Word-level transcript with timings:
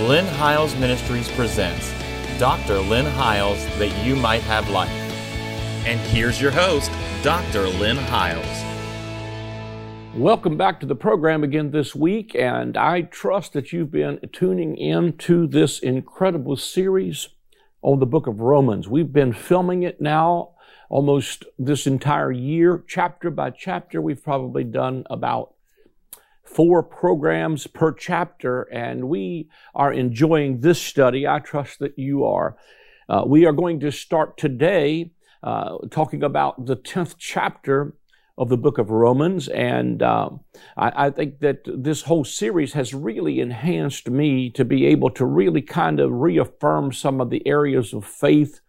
Lynn 0.00 0.26
Hiles 0.26 0.74
Ministries 0.74 1.30
presents 1.30 1.94
Dr. 2.40 2.80
Lynn 2.80 3.06
Hiles 3.06 3.64
That 3.78 4.04
You 4.04 4.16
Might 4.16 4.42
Have 4.42 4.68
Life. 4.68 4.90
And 5.86 6.00
here's 6.00 6.42
your 6.42 6.50
host, 6.50 6.90
Dr. 7.22 7.68
Lynn 7.68 7.96
Hiles. 7.96 8.44
Welcome 10.16 10.56
back 10.56 10.80
to 10.80 10.86
the 10.86 10.96
program 10.96 11.44
again 11.44 11.70
this 11.70 11.94
week, 11.94 12.34
and 12.34 12.76
I 12.76 13.02
trust 13.02 13.52
that 13.52 13.72
you've 13.72 13.92
been 13.92 14.18
tuning 14.32 14.76
in 14.76 15.16
to 15.18 15.46
this 15.46 15.78
incredible 15.78 16.56
series 16.56 17.28
on 17.80 18.00
the 18.00 18.06
book 18.06 18.26
of 18.26 18.40
Romans. 18.40 18.88
We've 18.88 19.12
been 19.12 19.32
filming 19.32 19.84
it 19.84 20.00
now 20.00 20.54
almost 20.90 21.44
this 21.56 21.86
entire 21.86 22.32
year, 22.32 22.82
chapter 22.88 23.30
by 23.30 23.50
chapter. 23.50 24.02
We've 24.02 24.22
probably 24.22 24.64
done 24.64 25.04
about 25.08 25.53
four 26.44 26.82
programs 26.82 27.66
per 27.66 27.92
chapter, 27.92 28.62
and 28.62 29.08
we 29.08 29.48
are 29.74 29.92
enjoying 29.92 30.60
this 30.60 30.80
study. 30.80 31.26
I 31.26 31.38
trust 31.38 31.78
that 31.80 31.98
you 31.98 32.24
are. 32.24 32.56
Uh, 33.08 33.24
we 33.26 33.46
are 33.46 33.52
going 33.52 33.80
to 33.80 33.90
start 33.90 34.36
today 34.36 35.10
uh, 35.42 35.78
talking 35.90 36.22
about 36.22 36.66
the 36.66 36.76
10th 36.76 37.16
chapter 37.18 37.94
of 38.36 38.48
the 38.48 38.56
book 38.56 38.78
of 38.78 38.90
Romans. 38.90 39.48
And 39.48 40.02
uh, 40.02 40.30
I, 40.76 41.06
I, 41.06 41.10
think 41.10 41.38
that 41.40 41.60
this 41.66 42.02
whole 42.02 42.24
series 42.24 42.72
has 42.72 42.92
really 42.92 43.40
enhanced 43.40 44.10
me 44.10 44.50
to 44.50 44.64
be 44.64 44.86
able 44.86 45.10
to 45.10 45.24
really 45.24 45.62
kind 45.62 46.00
of 46.00 46.10
reaffirm 46.10 46.92
some 46.92 47.20
of 47.20 47.30
the 47.30 47.46
areas 47.46 47.92
of 47.92 48.04
faith 48.04 48.60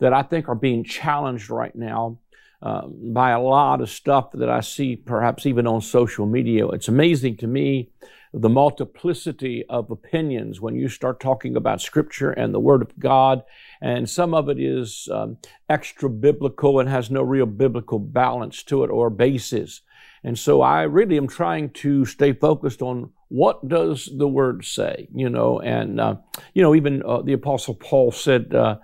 that 0.00 0.12
I 0.12 0.22
think 0.22 0.48
are 0.48 0.56
being 0.56 0.82
challenged 0.82 1.48
right 1.48 1.74
now. 1.76 2.18
Uh, 2.64 2.86
by 2.86 3.28
a 3.32 3.40
lot 3.40 3.82
of 3.82 3.90
stuff 3.90 4.32
that 4.32 4.48
I 4.48 4.60
see, 4.60 4.96
perhaps 4.96 5.44
even 5.44 5.66
on 5.66 5.82
social 5.82 6.24
media. 6.24 6.66
It's 6.68 6.88
amazing 6.88 7.36
to 7.38 7.46
me 7.46 7.90
the 8.32 8.48
multiplicity 8.48 9.64
of 9.68 9.90
opinions 9.90 10.62
when 10.62 10.74
you 10.74 10.88
start 10.88 11.20
talking 11.20 11.56
about 11.56 11.82
Scripture 11.82 12.30
and 12.30 12.54
the 12.54 12.60
Word 12.60 12.80
of 12.80 12.98
God. 12.98 13.42
And 13.82 14.08
some 14.08 14.32
of 14.32 14.48
it 14.48 14.58
is 14.58 15.10
um, 15.12 15.36
extra 15.68 16.08
biblical 16.08 16.80
and 16.80 16.88
has 16.88 17.10
no 17.10 17.20
real 17.20 17.44
biblical 17.44 17.98
balance 17.98 18.62
to 18.64 18.82
it 18.82 18.88
or 18.88 19.10
basis. 19.10 19.82
And 20.24 20.38
so 20.38 20.62
I 20.62 20.84
really 20.84 21.18
am 21.18 21.28
trying 21.28 21.68
to 21.84 22.06
stay 22.06 22.32
focused 22.32 22.80
on 22.80 23.10
what 23.28 23.68
does 23.68 24.08
the 24.16 24.26
Word 24.26 24.64
say, 24.64 25.06
you 25.14 25.28
know, 25.28 25.60
and, 25.60 26.00
uh, 26.00 26.16
you 26.54 26.62
know, 26.62 26.74
even 26.74 27.02
uh, 27.02 27.20
the 27.20 27.34
Apostle 27.34 27.74
Paul 27.74 28.10
said, 28.10 28.54
uh, 28.54 28.78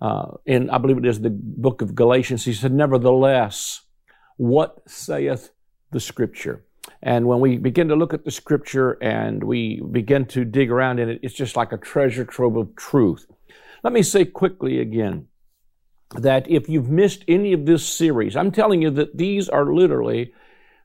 uh, 0.00 0.32
in, 0.44 0.70
I 0.70 0.78
believe 0.78 0.98
it 0.98 1.06
is 1.06 1.20
the 1.20 1.30
book 1.30 1.82
of 1.82 1.94
Galatians, 1.94 2.44
he 2.44 2.52
said, 2.52 2.72
Nevertheless, 2.72 3.82
what 4.36 4.82
saith 4.86 5.50
the 5.90 6.00
Scripture? 6.00 6.64
And 7.02 7.26
when 7.26 7.40
we 7.40 7.58
begin 7.58 7.88
to 7.88 7.96
look 7.96 8.14
at 8.14 8.24
the 8.24 8.30
scripture 8.30 8.92
and 9.02 9.42
we 9.42 9.80
begin 9.80 10.24
to 10.26 10.44
dig 10.44 10.70
around 10.70 10.98
in 10.98 11.08
it, 11.08 11.20
it's 11.22 11.34
just 11.34 11.56
like 11.56 11.72
a 11.72 11.76
treasure 11.76 12.24
trove 12.24 12.56
of 12.56 12.74
truth. 12.76 13.26
Let 13.82 13.92
me 13.92 14.02
say 14.02 14.24
quickly 14.24 14.80
again 14.80 15.26
that 16.14 16.48
if 16.50 16.68
you've 16.68 16.88
missed 16.88 17.24
any 17.28 17.52
of 17.52 17.66
this 17.66 17.86
series, 17.86 18.36
I'm 18.36 18.52
telling 18.52 18.82
you 18.82 18.90
that 18.90 19.16
these 19.16 19.48
are 19.48 19.72
literally 19.72 20.32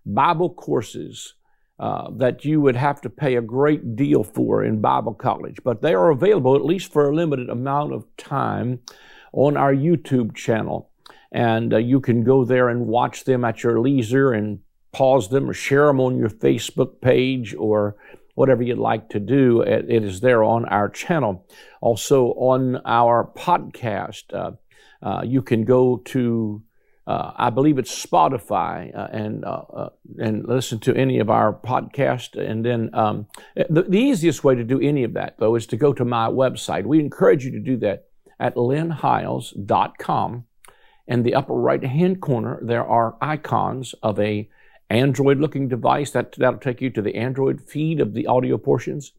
Bible 0.05 0.49
courses 0.53 1.35
uh, 1.81 2.11
that 2.11 2.45
you 2.45 2.61
would 2.61 2.75
have 2.75 3.01
to 3.01 3.09
pay 3.09 3.35
a 3.35 3.41
great 3.41 3.95
deal 3.95 4.23
for 4.23 4.63
in 4.63 4.79
Bible 4.79 5.15
college, 5.15 5.57
but 5.63 5.81
they 5.81 5.95
are 5.95 6.11
available 6.11 6.55
at 6.55 6.63
least 6.63 6.93
for 6.93 7.09
a 7.09 7.15
limited 7.15 7.49
amount 7.49 7.91
of 7.91 8.05
time 8.17 8.79
on 9.33 9.57
our 9.57 9.73
YouTube 9.73 10.35
channel. 10.35 10.91
And 11.31 11.73
uh, 11.73 11.77
you 11.77 11.99
can 11.99 12.23
go 12.23 12.45
there 12.45 12.69
and 12.69 12.85
watch 12.85 13.23
them 13.23 13.43
at 13.43 13.63
your 13.63 13.79
leisure 13.79 14.31
and 14.31 14.59
pause 14.91 15.29
them 15.29 15.49
or 15.49 15.53
share 15.53 15.87
them 15.87 15.99
on 15.99 16.19
your 16.19 16.29
Facebook 16.29 17.01
page 17.01 17.55
or 17.57 17.95
whatever 18.35 18.61
you'd 18.61 18.77
like 18.77 19.09
to 19.09 19.19
do. 19.19 19.61
It 19.61 19.89
is 19.89 20.19
there 20.19 20.43
on 20.43 20.65
our 20.65 20.87
channel. 20.87 21.47
Also 21.81 22.27
on 22.33 22.75
our 22.85 23.31
podcast, 23.35 24.31
uh, 24.35 24.51
uh, 25.01 25.23
you 25.23 25.41
can 25.41 25.65
go 25.65 25.97
to, 26.05 26.61
uh, 27.07 27.31
I 27.35 27.49
believe 27.49 27.79
it's 27.79 28.05
Spotify, 28.05 28.95
uh, 28.95 29.07
and 29.11 29.43
uh, 29.43 29.63
uh, 29.73 29.89
and 30.19 30.47
listen 30.47 30.79
to 30.81 30.95
any 30.95 31.19
of 31.19 31.29
our 31.29 31.51
podcast. 31.51 32.39
And 32.39 32.63
then 32.63 32.91
um, 32.93 33.27
the, 33.55 33.83
the 33.83 33.97
easiest 33.97 34.43
way 34.43 34.55
to 34.55 34.63
do 34.63 34.79
any 34.79 35.03
of 35.03 35.13
that, 35.13 35.35
though, 35.39 35.55
is 35.55 35.65
to 35.67 35.77
go 35.77 35.93
to 35.93 36.05
my 36.05 36.27
website. 36.27 36.85
We 36.85 36.99
encourage 36.99 37.43
you 37.43 37.51
to 37.51 37.59
do 37.59 37.77
that 37.77 38.05
at 38.39 38.55
lynnhiles.com. 38.55 40.45
In 41.07 41.23
the 41.23 41.35
upper 41.35 41.53
right 41.53 41.83
hand 41.83 42.21
corner, 42.21 42.59
there 42.63 42.85
are 42.85 43.17
icons 43.19 43.95
of 44.03 44.19
a 44.19 44.47
Android 44.89 45.39
looking 45.39 45.67
device. 45.67 46.11
That, 46.11 46.33
that'll 46.37 46.59
take 46.59 46.81
you 46.81 46.91
to 46.91 47.01
the 47.01 47.15
Android 47.15 47.61
feed 47.61 47.99
of 47.99 48.13
the 48.13 48.27
audio 48.27 48.57
portions. 48.57 49.13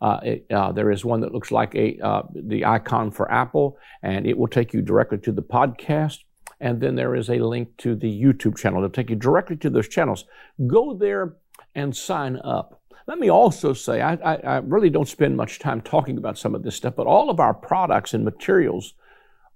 Uh, 0.00 0.20
it, 0.22 0.46
uh, 0.50 0.72
there 0.72 0.90
is 0.90 1.04
one 1.04 1.20
that 1.20 1.32
looks 1.32 1.50
like 1.50 1.74
a 1.74 1.98
uh, 2.00 2.22
the 2.32 2.64
icon 2.64 3.10
for 3.10 3.30
Apple, 3.30 3.76
and 4.02 4.26
it 4.26 4.38
will 4.38 4.48
take 4.48 4.72
you 4.72 4.80
directly 4.80 5.18
to 5.18 5.32
the 5.32 5.42
podcast. 5.42 6.18
And 6.60 6.80
then 6.80 6.96
there 6.96 7.14
is 7.14 7.30
a 7.30 7.38
link 7.38 7.76
to 7.78 7.94
the 7.94 8.10
YouTube 8.10 8.56
channel. 8.56 8.78
It'll 8.78 8.90
take 8.90 9.10
you 9.10 9.16
directly 9.16 9.56
to 9.58 9.70
those 9.70 9.88
channels. 9.88 10.24
Go 10.66 10.94
there 10.94 11.36
and 11.74 11.96
sign 11.96 12.36
up. 12.42 12.82
Let 13.06 13.18
me 13.18 13.30
also 13.30 13.72
say, 13.72 14.02
I, 14.02 14.14
I, 14.14 14.34
I 14.36 14.56
really 14.58 14.90
don't 14.90 15.08
spend 15.08 15.36
much 15.36 15.60
time 15.60 15.80
talking 15.80 16.18
about 16.18 16.36
some 16.36 16.54
of 16.54 16.62
this 16.62 16.76
stuff, 16.76 16.94
but 16.96 17.06
all 17.06 17.30
of 17.30 17.40
our 17.40 17.54
products 17.54 18.12
and 18.12 18.24
materials 18.24 18.94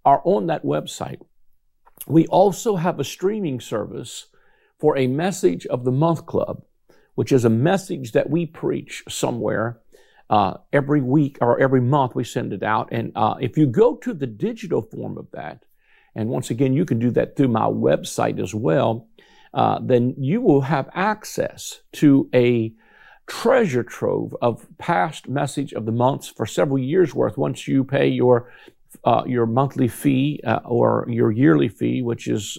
are 0.05 0.23
on 0.25 0.47
that 0.47 0.65
website. 0.65 1.21
We 2.07 2.27
also 2.29 2.77
have 2.77 2.99
a 2.99 3.05
streaming 3.05 3.61
service 3.61 4.27
for 4.79 4.97
a 4.97 5.07
message 5.07 5.67
of 5.67 5.85
the 5.85 5.93
month 5.93 6.27
club, 6.27 6.63
which 7.15 7.31
is 7.31 7.45
a 7.45 7.51
message 7.51 8.13
that 8.13 8.31
we 8.31 8.47
preach 8.47 9.05
somewhere 9.09 9.81
uh, 10.31 10.55
every 10.73 11.03
week 11.03 11.39
or 11.41 11.61
every 11.61 11.81
month. 11.81 12.15
We 12.15 12.25
send 12.25 12.53
it 12.53 12.63
out, 12.63 12.89
and 12.91 13.13
uh, 13.15 13.35
if 13.41 13.59
you 13.59 13.67
go 13.67 13.97
to 13.97 14.15
the 14.15 14.27
digital 14.27 14.83
form 14.83 15.19
of 15.19 15.31
that, 15.33 15.65
and 16.15 16.29
once 16.29 16.51
again, 16.51 16.75
you 16.75 16.85
can 16.85 16.99
do 16.99 17.11
that 17.13 17.37
through 17.37 17.49
my 17.49 17.67
website 17.67 18.41
as 18.41 18.55
well. 18.55 19.09
Uh, 19.55 19.79
then 19.83 20.15
you 20.19 20.41
will 20.41 20.63
have 20.63 20.89
access 20.95 21.81
to 21.93 22.29
a 22.35 22.73
treasure 23.27 23.83
trove 23.83 24.35
of 24.43 24.67
past 24.79 25.29
message 25.29 25.73
of 25.73 25.87
the 25.87 25.93
months 25.93 26.29
for 26.29 26.47
several 26.47 26.79
years 26.79 27.15
worth 27.15 27.39
once 27.39 27.69
you 27.69 27.85
pay 27.85 28.09
your 28.09 28.51
uh, 29.05 29.23
your 29.27 29.47
monthly 29.47 29.89
fee 29.89 30.41
uh, 30.45 30.61
or 30.65 31.07
your 31.09 31.31
yearly 31.31 31.69
fee, 31.69 32.03
which 32.03 32.29
is 32.29 32.59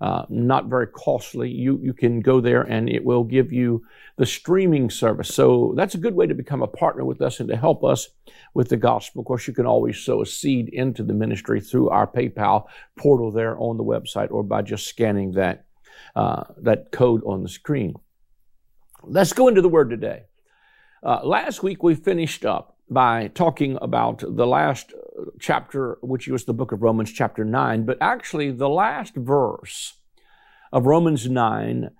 uh, 0.00 0.24
not 0.28 0.66
very 0.66 0.86
costly. 0.86 1.50
You, 1.50 1.78
you 1.82 1.92
can 1.92 2.20
go 2.20 2.40
there 2.40 2.62
and 2.62 2.88
it 2.88 3.04
will 3.04 3.24
give 3.24 3.52
you 3.52 3.84
the 4.16 4.26
streaming 4.26 4.90
service. 4.90 5.34
So 5.34 5.74
that's 5.76 5.94
a 5.94 5.98
good 5.98 6.14
way 6.14 6.26
to 6.26 6.34
become 6.34 6.62
a 6.62 6.68
partner 6.68 7.04
with 7.04 7.20
us 7.20 7.40
and 7.40 7.48
to 7.48 7.56
help 7.56 7.82
us 7.82 8.08
with 8.54 8.68
the 8.68 8.76
gospel. 8.76 9.20
Of 9.20 9.26
course, 9.26 9.48
you 9.48 9.54
can 9.54 9.66
always 9.66 9.98
sow 9.98 10.22
a 10.22 10.26
seed 10.26 10.68
into 10.68 11.02
the 11.02 11.14
ministry 11.14 11.60
through 11.60 11.88
our 11.88 12.06
PayPal 12.06 12.66
portal 12.96 13.32
there 13.32 13.58
on 13.58 13.76
the 13.76 13.84
website 13.84 14.30
or 14.30 14.44
by 14.44 14.62
just 14.62 14.86
scanning 14.86 15.32
that, 15.32 15.64
uh, 16.14 16.44
that 16.58 16.92
code 16.92 17.22
on 17.24 17.42
the 17.42 17.48
screen. 17.48 17.94
Let's 19.02 19.32
go 19.32 19.48
into 19.48 19.62
the 19.62 19.68
word 19.68 19.90
today. 19.90 20.24
Uh, 21.02 21.20
last 21.24 21.62
week 21.62 21.82
we 21.82 21.94
finished 21.94 22.44
up 22.44 22.77
by 22.90 23.28
talking 23.28 23.78
about 23.80 24.22
the 24.26 24.46
last 24.46 24.92
chapter, 25.38 25.98
which 26.00 26.28
was 26.28 26.44
the 26.44 26.54
book 26.54 26.72
of 26.72 26.82
Romans, 26.82 27.12
chapter 27.12 27.44
9, 27.44 27.84
but 27.84 27.98
actually 28.00 28.50
the 28.50 28.68
last 28.68 29.14
verse 29.14 29.94
of 30.72 30.86
Romans 30.86 31.28
9 31.28 31.90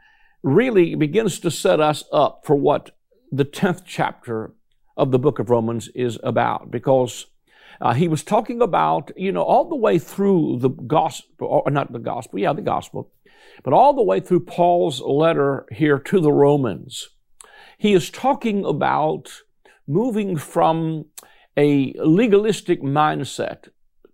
really 0.42 0.94
begins 0.94 1.40
to 1.40 1.50
set 1.50 1.80
us 1.80 2.04
up 2.12 2.42
for 2.44 2.56
what 2.56 2.96
the 3.30 3.44
10th 3.44 3.82
chapter 3.84 4.54
of 4.96 5.10
the 5.10 5.18
book 5.18 5.38
of 5.38 5.50
Romans 5.50 5.88
is 5.94 6.18
about 6.22 6.70
because 6.70 7.26
uh, 7.80 7.94
he 7.94 8.08
was 8.08 8.22
talking 8.22 8.60
about, 8.60 9.10
you 9.16 9.30
know, 9.30 9.42
all 9.42 9.68
the 9.68 9.76
way 9.76 9.98
through 9.98 10.58
the 10.58 10.70
gospel, 10.70 11.62
or 11.64 11.70
not 11.70 11.92
the 11.92 11.98
gospel, 11.98 12.38
yeah, 12.38 12.52
the 12.52 12.62
gospel, 12.62 13.12
but 13.62 13.72
all 13.72 13.94
the 13.94 14.02
way 14.02 14.20
through 14.20 14.40
Paul's 14.40 15.00
letter 15.00 15.66
here 15.70 15.98
to 15.98 16.20
the 16.20 16.32
Romans. 16.32 17.08
He 17.78 17.92
is 17.92 18.10
talking 18.10 18.64
about 18.64 19.30
moving 19.88 20.36
from 20.36 21.06
a 21.56 21.92
legalistic 21.94 22.82
mindset 22.82 23.68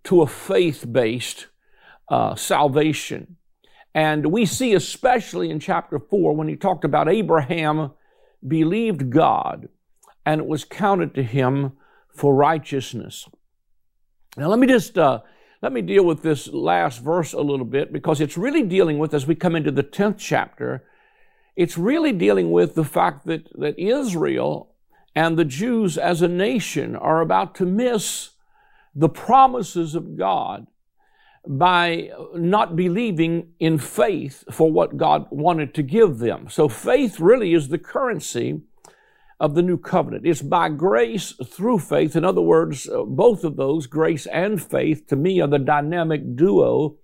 to 0.05 0.21
a 0.21 0.27
faith 0.27 0.85
based 0.91 1.47
uh, 2.09 2.35
salvation. 2.35 3.35
And 3.93 4.31
we 4.31 4.45
see, 4.45 4.73
especially 4.73 5.49
in 5.49 5.59
chapter 5.59 5.99
4, 5.99 6.35
when 6.35 6.47
he 6.47 6.55
talked 6.55 6.85
about 6.85 7.09
Abraham 7.09 7.91
believed 8.45 9.09
God 9.09 9.69
and 10.25 10.41
it 10.41 10.47
was 10.47 10.65
counted 10.65 11.13
to 11.15 11.23
him 11.23 11.73
for 12.13 12.33
righteousness. 12.33 13.27
Now, 14.37 14.47
let 14.47 14.59
me 14.59 14.67
just. 14.67 14.97
Uh, 14.97 15.19
let 15.61 15.73
me 15.73 15.81
deal 15.81 16.05
with 16.05 16.21
this 16.21 16.47
last 16.49 17.01
verse 17.01 17.33
a 17.33 17.41
little 17.41 17.65
bit 17.65 17.91
because 17.91 18.21
it's 18.21 18.37
really 18.37 18.61
dealing 18.61 18.99
with, 18.99 19.15
as 19.15 19.25
we 19.25 19.33
come 19.33 19.55
into 19.55 19.71
the 19.71 19.81
10th 19.81 20.17
chapter, 20.19 20.83
it's 21.55 21.75
really 21.75 22.11
dealing 22.11 22.51
with 22.51 22.75
the 22.75 22.83
fact 22.83 23.25
that, 23.25 23.49
that 23.57 23.79
Israel 23.79 24.74
and 25.15 25.37
the 25.37 25.45
Jews 25.45 25.97
as 25.97 26.21
a 26.21 26.27
nation 26.27 26.95
are 26.95 27.21
about 27.21 27.55
to 27.55 27.65
miss 27.65 28.31
the 28.93 29.09
promises 29.09 29.95
of 29.95 30.17
God 30.17 30.67
by 31.47 32.09
not 32.33 32.75
believing 32.75 33.53
in 33.59 33.77
faith 33.77 34.43
for 34.51 34.71
what 34.71 34.97
God 34.97 35.27
wanted 35.29 35.73
to 35.75 35.83
give 35.83 36.17
them. 36.17 36.49
So 36.49 36.67
faith 36.67 37.19
really 37.19 37.53
is 37.53 37.69
the 37.69 37.77
currency 37.77 38.61
of 39.39 39.53
the 39.53 39.61
new 39.61 39.77
covenant. 39.77 40.25
It's 40.25 40.41
by 40.41 40.69
grace 40.69 41.33
through 41.45 41.79
faith. 41.79 42.15
In 42.15 42.25
other 42.25 42.41
words, 42.41 42.87
uh, 42.87 43.03
both 43.03 43.43
of 43.43 43.57
those, 43.57 43.85
grace 43.85 44.25
and 44.27 44.61
faith, 44.61 45.07
to 45.07 45.15
me 45.15 45.41
are 45.41 45.47
the 45.47 45.59
dynamic 45.59 46.35
duo. 46.35 46.97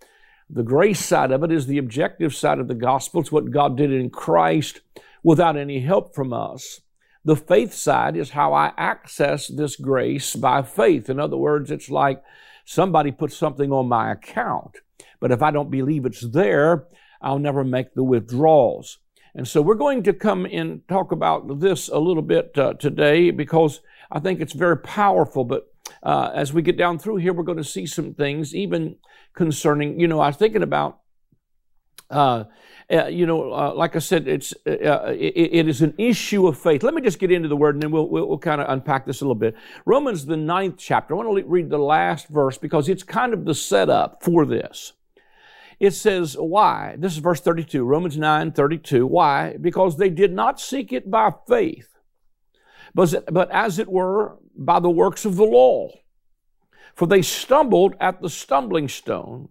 The 0.49 0.63
grace 0.63 1.03
side 1.03 1.31
of 1.31 1.43
it 1.43 1.51
is 1.51 1.67
the 1.67 1.77
objective 1.77 2.33
side 2.33 2.59
of 2.59 2.67
the 2.67 2.73
gospel. 2.73 3.21
It's 3.21 3.31
what 3.31 3.51
God 3.51 3.77
did 3.77 3.91
in 3.91 4.09
Christ 4.09 4.81
without 5.23 5.57
any 5.57 5.81
help 5.81 6.15
from 6.15 6.33
us. 6.33 6.81
The 7.23 7.35
faith 7.35 7.73
side 7.73 8.17
is 8.17 8.31
how 8.31 8.53
I 8.53 8.73
access 8.77 9.47
this 9.47 9.75
grace 9.75 10.35
by 10.35 10.63
faith. 10.63 11.09
In 11.09 11.19
other 11.19 11.37
words, 11.37 11.69
it's 11.69 11.89
like 11.89 12.23
somebody 12.65 13.11
puts 13.11 13.37
something 13.37 13.71
on 13.71 13.87
my 13.87 14.11
account, 14.11 14.77
but 15.19 15.31
if 15.31 15.41
I 15.43 15.51
don't 15.51 15.69
believe 15.69 16.05
it's 16.05 16.27
there, 16.27 16.87
I'll 17.21 17.39
never 17.39 17.63
make 17.63 17.93
the 17.93 18.03
withdrawals. 18.03 18.97
And 19.35 19.47
so 19.47 19.61
we're 19.61 19.75
going 19.75 20.03
to 20.03 20.13
come 20.13 20.45
and 20.45 20.81
talk 20.89 21.11
about 21.11 21.59
this 21.59 21.89
a 21.89 21.99
little 21.99 22.23
bit 22.23 22.57
uh, 22.57 22.73
today 22.73 23.31
because 23.31 23.81
I 24.11 24.19
think 24.19 24.41
it's 24.41 24.53
very 24.53 24.77
powerful. 24.77 25.45
But 25.45 25.67
uh, 26.03 26.31
as 26.33 26.51
we 26.51 26.61
get 26.61 26.77
down 26.77 26.97
through 26.97 27.17
here, 27.17 27.33
we're 27.33 27.43
going 27.43 27.57
to 27.57 27.63
see 27.63 27.85
some 27.85 28.13
things, 28.13 28.55
even 28.55 28.95
concerning, 29.35 29.99
you 29.99 30.07
know, 30.07 30.19
I 30.19 30.27
was 30.27 30.37
thinking 30.37 30.63
about. 30.63 31.00
Uh, 32.09 32.45
uh 32.91 33.05
you 33.05 33.25
know, 33.25 33.53
uh, 33.53 33.73
like 33.73 33.95
I 33.95 33.99
said, 33.99 34.27
it's 34.27 34.53
uh, 34.67 35.13
it, 35.17 35.49
it 35.53 35.67
is 35.67 35.81
an 35.81 35.93
issue 35.97 36.47
of 36.47 36.57
faith. 36.57 36.83
Let 36.83 36.93
me 36.93 37.01
just 37.01 37.19
get 37.19 37.31
into 37.31 37.47
the 37.47 37.55
word, 37.55 37.75
and 37.75 37.83
then 37.83 37.91
we'll 37.91 38.09
we'll, 38.09 38.27
we'll 38.27 38.37
kind 38.37 38.61
of 38.61 38.69
unpack 38.69 39.05
this 39.05 39.21
a 39.21 39.23
little 39.23 39.35
bit. 39.35 39.55
Romans 39.85 40.25
the 40.25 40.37
ninth 40.37 40.75
chapter. 40.77 41.13
I 41.13 41.17
want 41.17 41.37
to 41.37 41.45
read 41.45 41.69
the 41.69 41.77
last 41.77 42.27
verse 42.27 42.57
because 42.57 42.89
it's 42.89 43.03
kind 43.03 43.33
of 43.33 43.45
the 43.45 43.55
setup 43.55 44.23
for 44.23 44.45
this. 44.45 44.93
It 45.81 45.95
says, 45.95 46.37
why? 46.37 46.95
This 46.99 47.13
is 47.13 47.17
verse 47.17 47.41
32, 47.41 47.83
Romans 47.83 48.15
9 48.15 48.51
32. 48.51 49.07
Why? 49.07 49.57
Because 49.59 49.97
they 49.97 50.11
did 50.11 50.31
not 50.31 50.59
seek 50.59 50.93
it 50.93 51.09
by 51.09 51.33
faith, 51.47 51.97
but, 52.93 53.25
but 53.33 53.49
as 53.49 53.79
it 53.79 53.87
were, 53.87 54.37
by 54.55 54.79
the 54.79 54.91
works 54.91 55.25
of 55.25 55.37
the 55.37 55.43
law. 55.43 55.89
For 56.93 57.07
they 57.07 57.23
stumbled 57.23 57.95
at 57.99 58.21
the 58.21 58.29
stumbling 58.29 58.89
stone, 58.89 59.49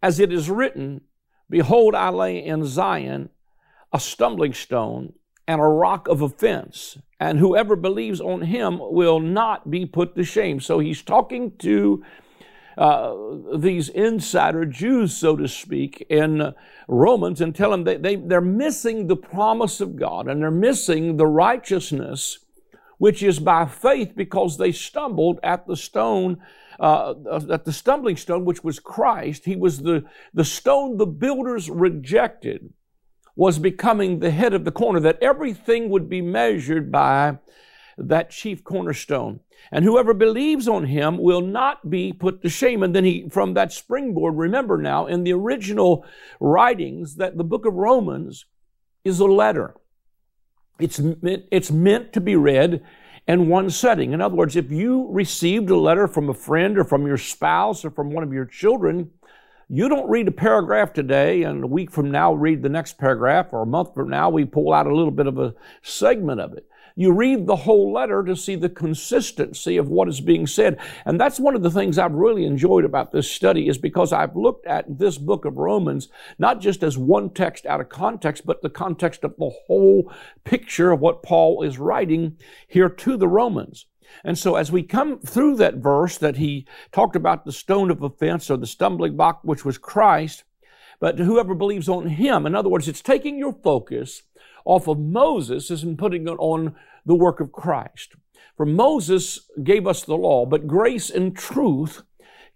as 0.00 0.20
it 0.20 0.32
is 0.32 0.48
written, 0.48 1.00
Behold, 1.50 1.94
I 1.94 2.10
lay 2.10 2.44
in 2.44 2.64
Zion 2.64 3.30
a 3.92 4.00
stumbling 4.00 4.52
stone 4.52 5.14
and 5.46 5.60
a 5.60 5.64
rock 5.64 6.08
of 6.08 6.20
offense, 6.20 6.98
and 7.18 7.38
whoever 7.38 7.74
believes 7.74 8.20
on 8.20 8.42
him 8.42 8.78
will 8.80 9.18
not 9.18 9.70
be 9.70 9.86
put 9.86 10.14
to 10.14 10.24
shame. 10.24 10.60
So 10.60 10.78
he's 10.78 11.02
talking 11.02 11.52
to 11.58 12.04
uh, 12.76 13.14
these 13.56 13.88
insider 13.88 14.66
Jews, 14.66 15.16
so 15.16 15.36
to 15.36 15.48
speak, 15.48 16.06
in 16.10 16.54
Romans 16.86 17.40
and 17.40 17.54
tell 17.54 17.70
them 17.70 17.84
they, 17.84 17.96
they, 17.96 18.16
they're 18.16 18.40
missing 18.40 19.06
the 19.06 19.16
promise 19.16 19.80
of 19.80 19.96
God 19.96 20.28
and 20.28 20.42
they're 20.42 20.50
missing 20.50 21.16
the 21.16 21.26
righteousness 21.26 22.38
which 22.98 23.22
is 23.22 23.38
by 23.38 23.64
faith 23.64 24.12
because 24.14 24.58
they 24.58 24.72
stumbled 24.72 25.40
at 25.42 25.66
the 25.66 25.76
stone, 25.76 26.38
uh, 26.78 27.14
the 27.14 27.72
stumbling 27.72 28.16
stone, 28.16 28.44
which 28.44 28.62
was 28.62 28.78
Christ. 28.78 29.44
He 29.44 29.56
was 29.56 29.78
the, 29.78 30.04
the 30.32 30.44
stone 30.44 30.96
the 30.96 31.06
builders 31.06 31.68
rejected 31.68 32.72
was 33.34 33.58
becoming 33.58 34.18
the 34.18 34.32
head 34.32 34.52
of 34.52 34.64
the 34.64 34.72
corner, 34.72 34.98
that 34.98 35.22
everything 35.22 35.88
would 35.90 36.08
be 36.08 36.20
measured 36.20 36.90
by 36.90 37.38
that 37.96 38.30
chief 38.30 38.64
cornerstone. 38.64 39.38
And 39.70 39.84
whoever 39.84 40.12
believes 40.12 40.66
on 40.66 40.86
him 40.86 41.18
will 41.18 41.40
not 41.40 41.88
be 41.88 42.12
put 42.12 42.42
to 42.42 42.48
shame. 42.48 42.82
And 42.82 42.94
then 42.94 43.04
he, 43.04 43.28
from 43.28 43.54
that 43.54 43.72
springboard, 43.72 44.36
remember 44.36 44.76
now, 44.76 45.06
in 45.06 45.22
the 45.22 45.32
original 45.32 46.04
writings, 46.40 47.16
that 47.16 47.36
the 47.36 47.44
book 47.44 47.64
of 47.64 47.74
Romans 47.74 48.44
is 49.04 49.20
a 49.20 49.26
letter. 49.26 49.76
It's, 50.80 51.00
it's 51.02 51.70
meant 51.70 52.12
to 52.14 52.20
be 52.20 52.36
read 52.36 52.82
in 53.28 53.46
one 53.46 53.68
setting. 53.68 54.12
In 54.12 54.22
other 54.22 54.34
words, 54.34 54.56
if 54.56 54.72
you 54.72 55.06
received 55.10 55.68
a 55.68 55.76
letter 55.76 56.08
from 56.08 56.30
a 56.30 56.34
friend 56.34 56.78
or 56.78 56.84
from 56.84 57.06
your 57.06 57.18
spouse 57.18 57.84
or 57.84 57.90
from 57.90 58.10
one 58.10 58.24
of 58.24 58.32
your 58.32 58.46
children, 58.46 59.10
you 59.68 59.90
don't 59.90 60.08
read 60.08 60.26
a 60.26 60.32
paragraph 60.32 60.94
today 60.94 61.42
and 61.42 61.62
a 61.62 61.66
week 61.66 61.90
from 61.90 62.10
now 62.10 62.32
read 62.32 62.62
the 62.62 62.70
next 62.70 62.96
paragraph 62.96 63.48
or 63.52 63.62
a 63.62 63.66
month 63.66 63.92
from 63.92 64.08
now 64.08 64.30
we 64.30 64.46
pull 64.46 64.72
out 64.72 64.86
a 64.86 64.94
little 64.94 65.10
bit 65.10 65.26
of 65.26 65.38
a 65.38 65.54
segment 65.82 66.40
of 66.40 66.54
it. 66.54 66.66
You 66.98 67.12
read 67.12 67.46
the 67.46 67.54
whole 67.54 67.92
letter 67.92 68.24
to 68.24 68.34
see 68.34 68.56
the 68.56 68.68
consistency 68.68 69.76
of 69.76 69.88
what 69.88 70.08
is 70.08 70.20
being 70.20 70.48
said. 70.48 70.80
And 71.04 71.20
that's 71.20 71.38
one 71.38 71.54
of 71.54 71.62
the 71.62 71.70
things 71.70 71.96
I've 71.96 72.12
really 72.12 72.44
enjoyed 72.44 72.84
about 72.84 73.12
this 73.12 73.30
study 73.30 73.68
is 73.68 73.78
because 73.78 74.12
I've 74.12 74.34
looked 74.34 74.66
at 74.66 74.98
this 74.98 75.16
book 75.16 75.44
of 75.44 75.58
Romans 75.58 76.08
not 76.40 76.60
just 76.60 76.82
as 76.82 76.98
one 76.98 77.30
text 77.30 77.66
out 77.66 77.80
of 77.80 77.88
context, 77.88 78.44
but 78.44 78.62
the 78.62 78.68
context 78.68 79.22
of 79.22 79.36
the 79.38 79.52
whole 79.68 80.12
picture 80.42 80.90
of 80.90 80.98
what 80.98 81.22
Paul 81.22 81.62
is 81.62 81.78
writing 81.78 82.36
here 82.66 82.88
to 82.88 83.16
the 83.16 83.28
Romans. 83.28 83.86
And 84.24 84.36
so 84.36 84.56
as 84.56 84.72
we 84.72 84.82
come 84.82 85.20
through 85.20 85.54
that 85.58 85.76
verse 85.76 86.18
that 86.18 86.38
he 86.38 86.66
talked 86.90 87.14
about 87.14 87.44
the 87.44 87.52
stone 87.52 87.92
of 87.92 88.02
offense 88.02 88.50
or 88.50 88.56
the 88.56 88.66
stumbling 88.66 89.16
block, 89.16 89.38
which 89.44 89.64
was 89.64 89.78
Christ, 89.78 90.42
but 90.98 91.20
whoever 91.20 91.54
believes 91.54 91.88
on 91.88 92.08
him, 92.08 92.44
in 92.44 92.56
other 92.56 92.68
words, 92.68 92.88
it's 92.88 93.02
taking 93.02 93.38
your 93.38 93.52
focus 93.52 94.22
off 94.68 94.86
of 94.86 94.98
Moses 94.98 95.70
is 95.70 95.82
in 95.82 95.96
putting 95.96 96.28
it 96.28 96.36
on 96.38 96.76
the 97.06 97.14
work 97.14 97.40
of 97.40 97.50
Christ. 97.50 98.14
For 98.54 98.66
Moses 98.66 99.48
gave 99.64 99.86
us 99.86 100.04
the 100.04 100.14
law, 100.14 100.44
but 100.44 100.66
grace 100.66 101.08
and 101.08 101.34
truth 101.34 102.02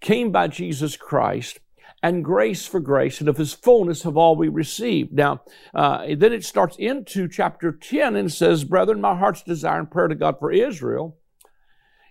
came 0.00 0.30
by 0.30 0.48
Jesus 0.48 0.96
Christ, 0.96 1.60
and 2.02 2.24
grace 2.24 2.66
for 2.66 2.80
grace, 2.80 3.20
and 3.20 3.28
of 3.30 3.38
his 3.38 3.54
fullness 3.54 4.02
have 4.02 4.16
all 4.16 4.36
we 4.36 4.48
received. 4.48 5.12
Now, 5.12 5.42
uh, 5.74 6.04
then 6.16 6.34
it 6.34 6.44
starts 6.44 6.76
into 6.76 7.28
chapter 7.28 7.72
10 7.72 8.14
and 8.14 8.30
says, 8.30 8.64
Brethren, 8.64 9.00
my 9.00 9.16
heart's 9.16 9.42
desire 9.42 9.78
and 9.78 9.90
prayer 9.90 10.08
to 10.08 10.14
God 10.14 10.38
for 10.38 10.52
Israel 10.52 11.16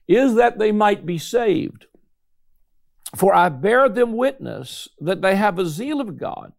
is 0.07 0.33
that 0.33 0.57
they 0.57 0.71
might 0.71 1.05
be 1.05 1.19
saved. 1.19 1.85
For 3.15 3.35
I 3.35 3.49
bear 3.49 3.87
them 3.87 4.13
witness 4.13 4.87
that 4.99 5.21
they 5.21 5.35
have 5.35 5.59
a 5.59 5.65
zeal 5.65 6.01
of 6.01 6.17
God, 6.17 6.53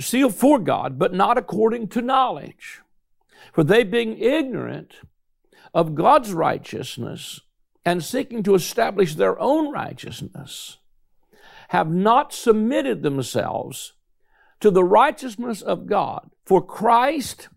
zeal 0.00 0.30
for 0.30 0.58
God, 0.58 0.98
but 0.98 1.14
not 1.14 1.38
according 1.38 1.88
to 1.88 2.02
knowledge. 2.02 2.80
For 3.52 3.64
they, 3.64 3.84
being 3.84 4.18
ignorant 4.18 4.94
of 5.72 5.94
God's 5.94 6.32
righteousness 6.32 7.40
and 7.84 8.02
seeking 8.02 8.42
to 8.42 8.54
establish 8.54 9.14
their 9.14 9.38
own 9.40 9.72
righteousness, 9.72 10.78
have 11.68 11.90
not 11.90 12.32
submitted 12.32 13.02
themselves 13.02 13.94
to 14.60 14.70
the 14.70 14.84
righteousness 14.84 15.62
of 15.62 15.86
God. 15.86 16.30
For 16.44 16.64
Christ 16.64 17.48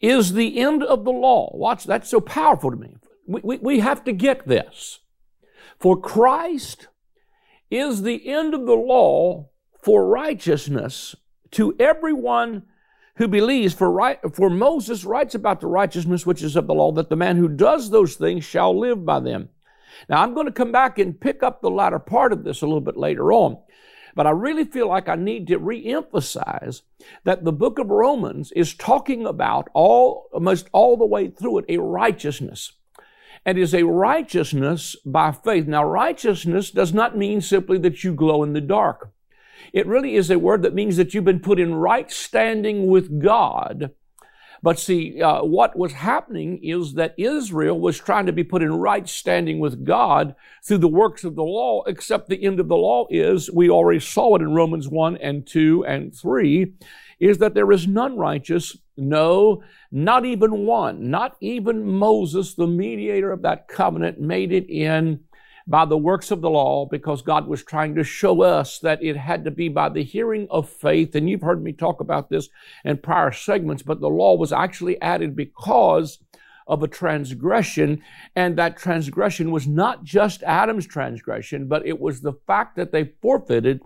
is 0.00 0.32
the 0.32 0.58
end 0.58 0.82
of 0.82 1.04
the 1.04 1.12
law. 1.12 1.50
Watch, 1.54 1.84
that's 1.84 2.10
so 2.10 2.20
powerful 2.20 2.70
to 2.70 2.76
me. 2.76 2.96
We, 3.26 3.40
we, 3.42 3.58
we 3.58 3.80
have 3.80 4.04
to 4.04 4.12
get 4.12 4.46
this. 4.46 5.00
For 5.78 6.00
Christ 6.00 6.88
is 7.70 8.02
the 8.02 8.28
end 8.28 8.54
of 8.54 8.66
the 8.66 8.74
law 8.74 9.48
for 9.80 10.06
righteousness 10.06 11.14
to 11.52 11.74
everyone 11.78 12.62
who 13.16 13.28
believes, 13.28 13.74
for, 13.74 13.90
right, 13.90 14.18
for 14.32 14.48
Moses 14.48 15.04
writes 15.04 15.34
about 15.34 15.60
the 15.60 15.66
righteousness 15.66 16.24
which 16.24 16.42
is 16.42 16.54
of 16.54 16.66
the 16.66 16.74
law, 16.74 16.92
that 16.92 17.10
the 17.10 17.16
man 17.16 17.36
who 17.36 17.48
does 17.48 17.90
those 17.90 18.14
things 18.14 18.44
shall 18.44 18.78
live 18.78 19.04
by 19.04 19.20
them. 19.20 19.48
Now, 20.08 20.22
I'm 20.22 20.34
going 20.34 20.46
to 20.46 20.52
come 20.52 20.70
back 20.70 20.98
and 20.98 21.20
pick 21.20 21.42
up 21.42 21.60
the 21.60 21.70
latter 21.70 21.98
part 21.98 22.32
of 22.32 22.44
this 22.44 22.62
a 22.62 22.66
little 22.66 22.80
bit 22.80 22.96
later 22.96 23.32
on. 23.32 23.58
But 24.14 24.26
I 24.26 24.30
really 24.30 24.64
feel 24.64 24.88
like 24.88 25.08
I 25.08 25.16
need 25.16 25.46
to 25.48 25.58
re-emphasize 25.58 26.82
that 27.24 27.44
the 27.44 27.52
book 27.52 27.78
of 27.78 27.90
Romans 27.90 28.52
is 28.52 28.74
talking 28.74 29.26
about 29.26 29.68
all, 29.74 30.28
almost 30.32 30.68
all 30.72 30.96
the 30.96 31.04
way 31.06 31.28
through 31.28 31.58
it, 31.58 31.64
a 31.68 31.78
righteousness. 31.78 32.72
And 33.44 33.56
is 33.56 33.74
a 33.74 33.84
righteousness 33.84 34.96
by 35.04 35.32
faith. 35.32 35.66
Now, 35.66 35.84
righteousness 35.84 36.70
does 36.70 36.92
not 36.92 37.16
mean 37.16 37.40
simply 37.40 37.78
that 37.78 38.02
you 38.04 38.12
glow 38.12 38.42
in 38.42 38.52
the 38.52 38.60
dark. 38.60 39.12
It 39.72 39.86
really 39.86 40.14
is 40.14 40.30
a 40.30 40.38
word 40.38 40.62
that 40.62 40.74
means 40.74 40.96
that 40.96 41.14
you've 41.14 41.24
been 41.24 41.40
put 41.40 41.60
in 41.60 41.74
right 41.74 42.10
standing 42.10 42.86
with 42.86 43.22
God. 43.22 43.92
But 44.62 44.78
see, 44.78 45.22
uh, 45.22 45.44
what 45.44 45.78
was 45.78 45.92
happening 45.92 46.58
is 46.62 46.94
that 46.94 47.14
Israel 47.16 47.78
was 47.78 47.98
trying 47.98 48.26
to 48.26 48.32
be 48.32 48.42
put 48.42 48.62
in 48.62 48.72
right 48.72 49.08
standing 49.08 49.60
with 49.60 49.84
God 49.84 50.34
through 50.64 50.78
the 50.78 50.88
works 50.88 51.24
of 51.24 51.36
the 51.36 51.44
law, 51.44 51.84
except 51.86 52.28
the 52.28 52.44
end 52.44 52.58
of 52.58 52.68
the 52.68 52.76
law 52.76 53.06
is, 53.10 53.50
we 53.50 53.70
already 53.70 54.00
saw 54.00 54.34
it 54.34 54.42
in 54.42 54.54
Romans 54.54 54.88
1 54.88 55.16
and 55.18 55.46
2 55.46 55.84
and 55.84 56.14
3, 56.14 56.74
is 57.20 57.38
that 57.38 57.54
there 57.54 57.70
is 57.70 57.86
none 57.86 58.16
righteous, 58.16 58.76
no, 58.96 59.62
not 59.92 60.24
even 60.24 60.66
one, 60.66 61.10
not 61.10 61.36
even 61.40 61.84
Moses, 61.84 62.54
the 62.54 62.66
mediator 62.66 63.30
of 63.30 63.42
that 63.42 63.68
covenant, 63.68 64.20
made 64.20 64.52
it 64.52 64.68
in 64.68 65.20
by 65.68 65.84
the 65.84 65.98
works 65.98 66.30
of 66.30 66.40
the 66.40 66.48
law 66.48 66.86
because 66.86 67.20
God 67.20 67.46
was 67.46 67.62
trying 67.62 67.94
to 67.96 68.02
show 68.02 68.40
us 68.42 68.78
that 68.78 69.02
it 69.02 69.16
had 69.16 69.44
to 69.44 69.50
be 69.50 69.68
by 69.68 69.90
the 69.90 70.02
hearing 70.02 70.46
of 70.50 70.68
faith. 70.68 71.14
And 71.14 71.28
you've 71.28 71.42
heard 71.42 71.62
me 71.62 71.72
talk 71.72 72.00
about 72.00 72.30
this 72.30 72.48
in 72.84 72.96
prior 72.96 73.30
segments, 73.30 73.82
but 73.82 74.00
the 74.00 74.08
law 74.08 74.34
was 74.34 74.50
actually 74.50 75.00
added 75.02 75.36
because 75.36 76.20
of 76.66 76.82
a 76.82 76.88
transgression. 76.88 78.02
And 78.34 78.56
that 78.56 78.78
transgression 78.78 79.50
was 79.50 79.66
not 79.66 80.04
just 80.04 80.42
Adam's 80.42 80.86
transgression, 80.86 81.68
but 81.68 81.86
it 81.86 82.00
was 82.00 82.22
the 82.22 82.34
fact 82.46 82.76
that 82.76 82.90
they 82.90 83.12
forfeited 83.20 83.80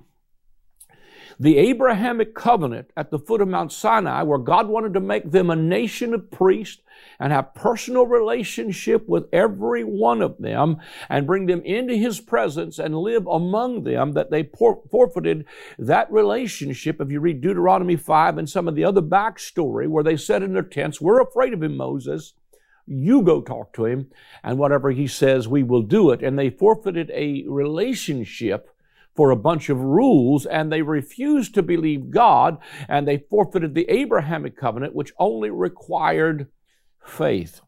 The 1.38 1.58
Abrahamic 1.58 2.34
covenant 2.34 2.90
at 2.96 3.10
the 3.10 3.18
foot 3.18 3.40
of 3.40 3.48
Mount 3.48 3.72
Sinai, 3.72 4.22
where 4.22 4.38
God 4.38 4.68
wanted 4.68 4.94
to 4.94 5.00
make 5.00 5.30
them 5.30 5.50
a 5.50 5.56
nation 5.56 6.14
of 6.14 6.30
priests 6.30 6.82
and 7.18 7.32
have 7.32 7.54
personal 7.54 8.06
relationship 8.06 9.08
with 9.08 9.28
every 9.32 9.84
one 9.84 10.22
of 10.22 10.38
them 10.38 10.76
and 11.08 11.26
bring 11.26 11.46
them 11.46 11.62
into 11.62 11.94
his 11.94 12.20
presence 12.20 12.78
and 12.78 12.96
live 12.96 13.26
among 13.26 13.84
them, 13.84 14.12
that 14.12 14.30
they 14.30 14.42
forfeited 14.90 15.44
that 15.78 16.10
relationship. 16.12 17.00
If 17.00 17.10
you 17.10 17.20
read 17.20 17.40
Deuteronomy 17.40 17.96
5 17.96 18.38
and 18.38 18.48
some 18.48 18.68
of 18.68 18.74
the 18.74 18.84
other 18.84 19.02
backstory 19.02 19.88
where 19.88 20.04
they 20.04 20.16
said 20.16 20.42
in 20.42 20.52
their 20.52 20.62
tents, 20.62 21.00
We're 21.00 21.20
afraid 21.20 21.52
of 21.52 21.62
him, 21.62 21.76
Moses. 21.76 22.34
You 22.84 23.22
go 23.22 23.40
talk 23.40 23.72
to 23.74 23.86
him, 23.86 24.10
and 24.42 24.58
whatever 24.58 24.90
he 24.90 25.06
says, 25.06 25.46
we 25.46 25.62
will 25.62 25.82
do 25.82 26.10
it. 26.10 26.22
And 26.22 26.36
they 26.36 26.50
forfeited 26.50 27.12
a 27.14 27.44
relationship 27.46 28.71
for 29.14 29.30
a 29.30 29.36
bunch 29.36 29.68
of 29.68 29.78
rules, 29.78 30.46
and 30.46 30.72
they 30.72 30.82
refused 30.82 31.54
to 31.54 31.62
believe 31.62 32.10
God, 32.10 32.58
and 32.88 33.06
they 33.06 33.18
forfeited 33.18 33.74
the 33.74 33.88
Abrahamic 33.90 34.56
covenant, 34.56 34.94
which 34.94 35.12
only 35.18 35.50
required 35.50 36.48
faith. 37.04 37.60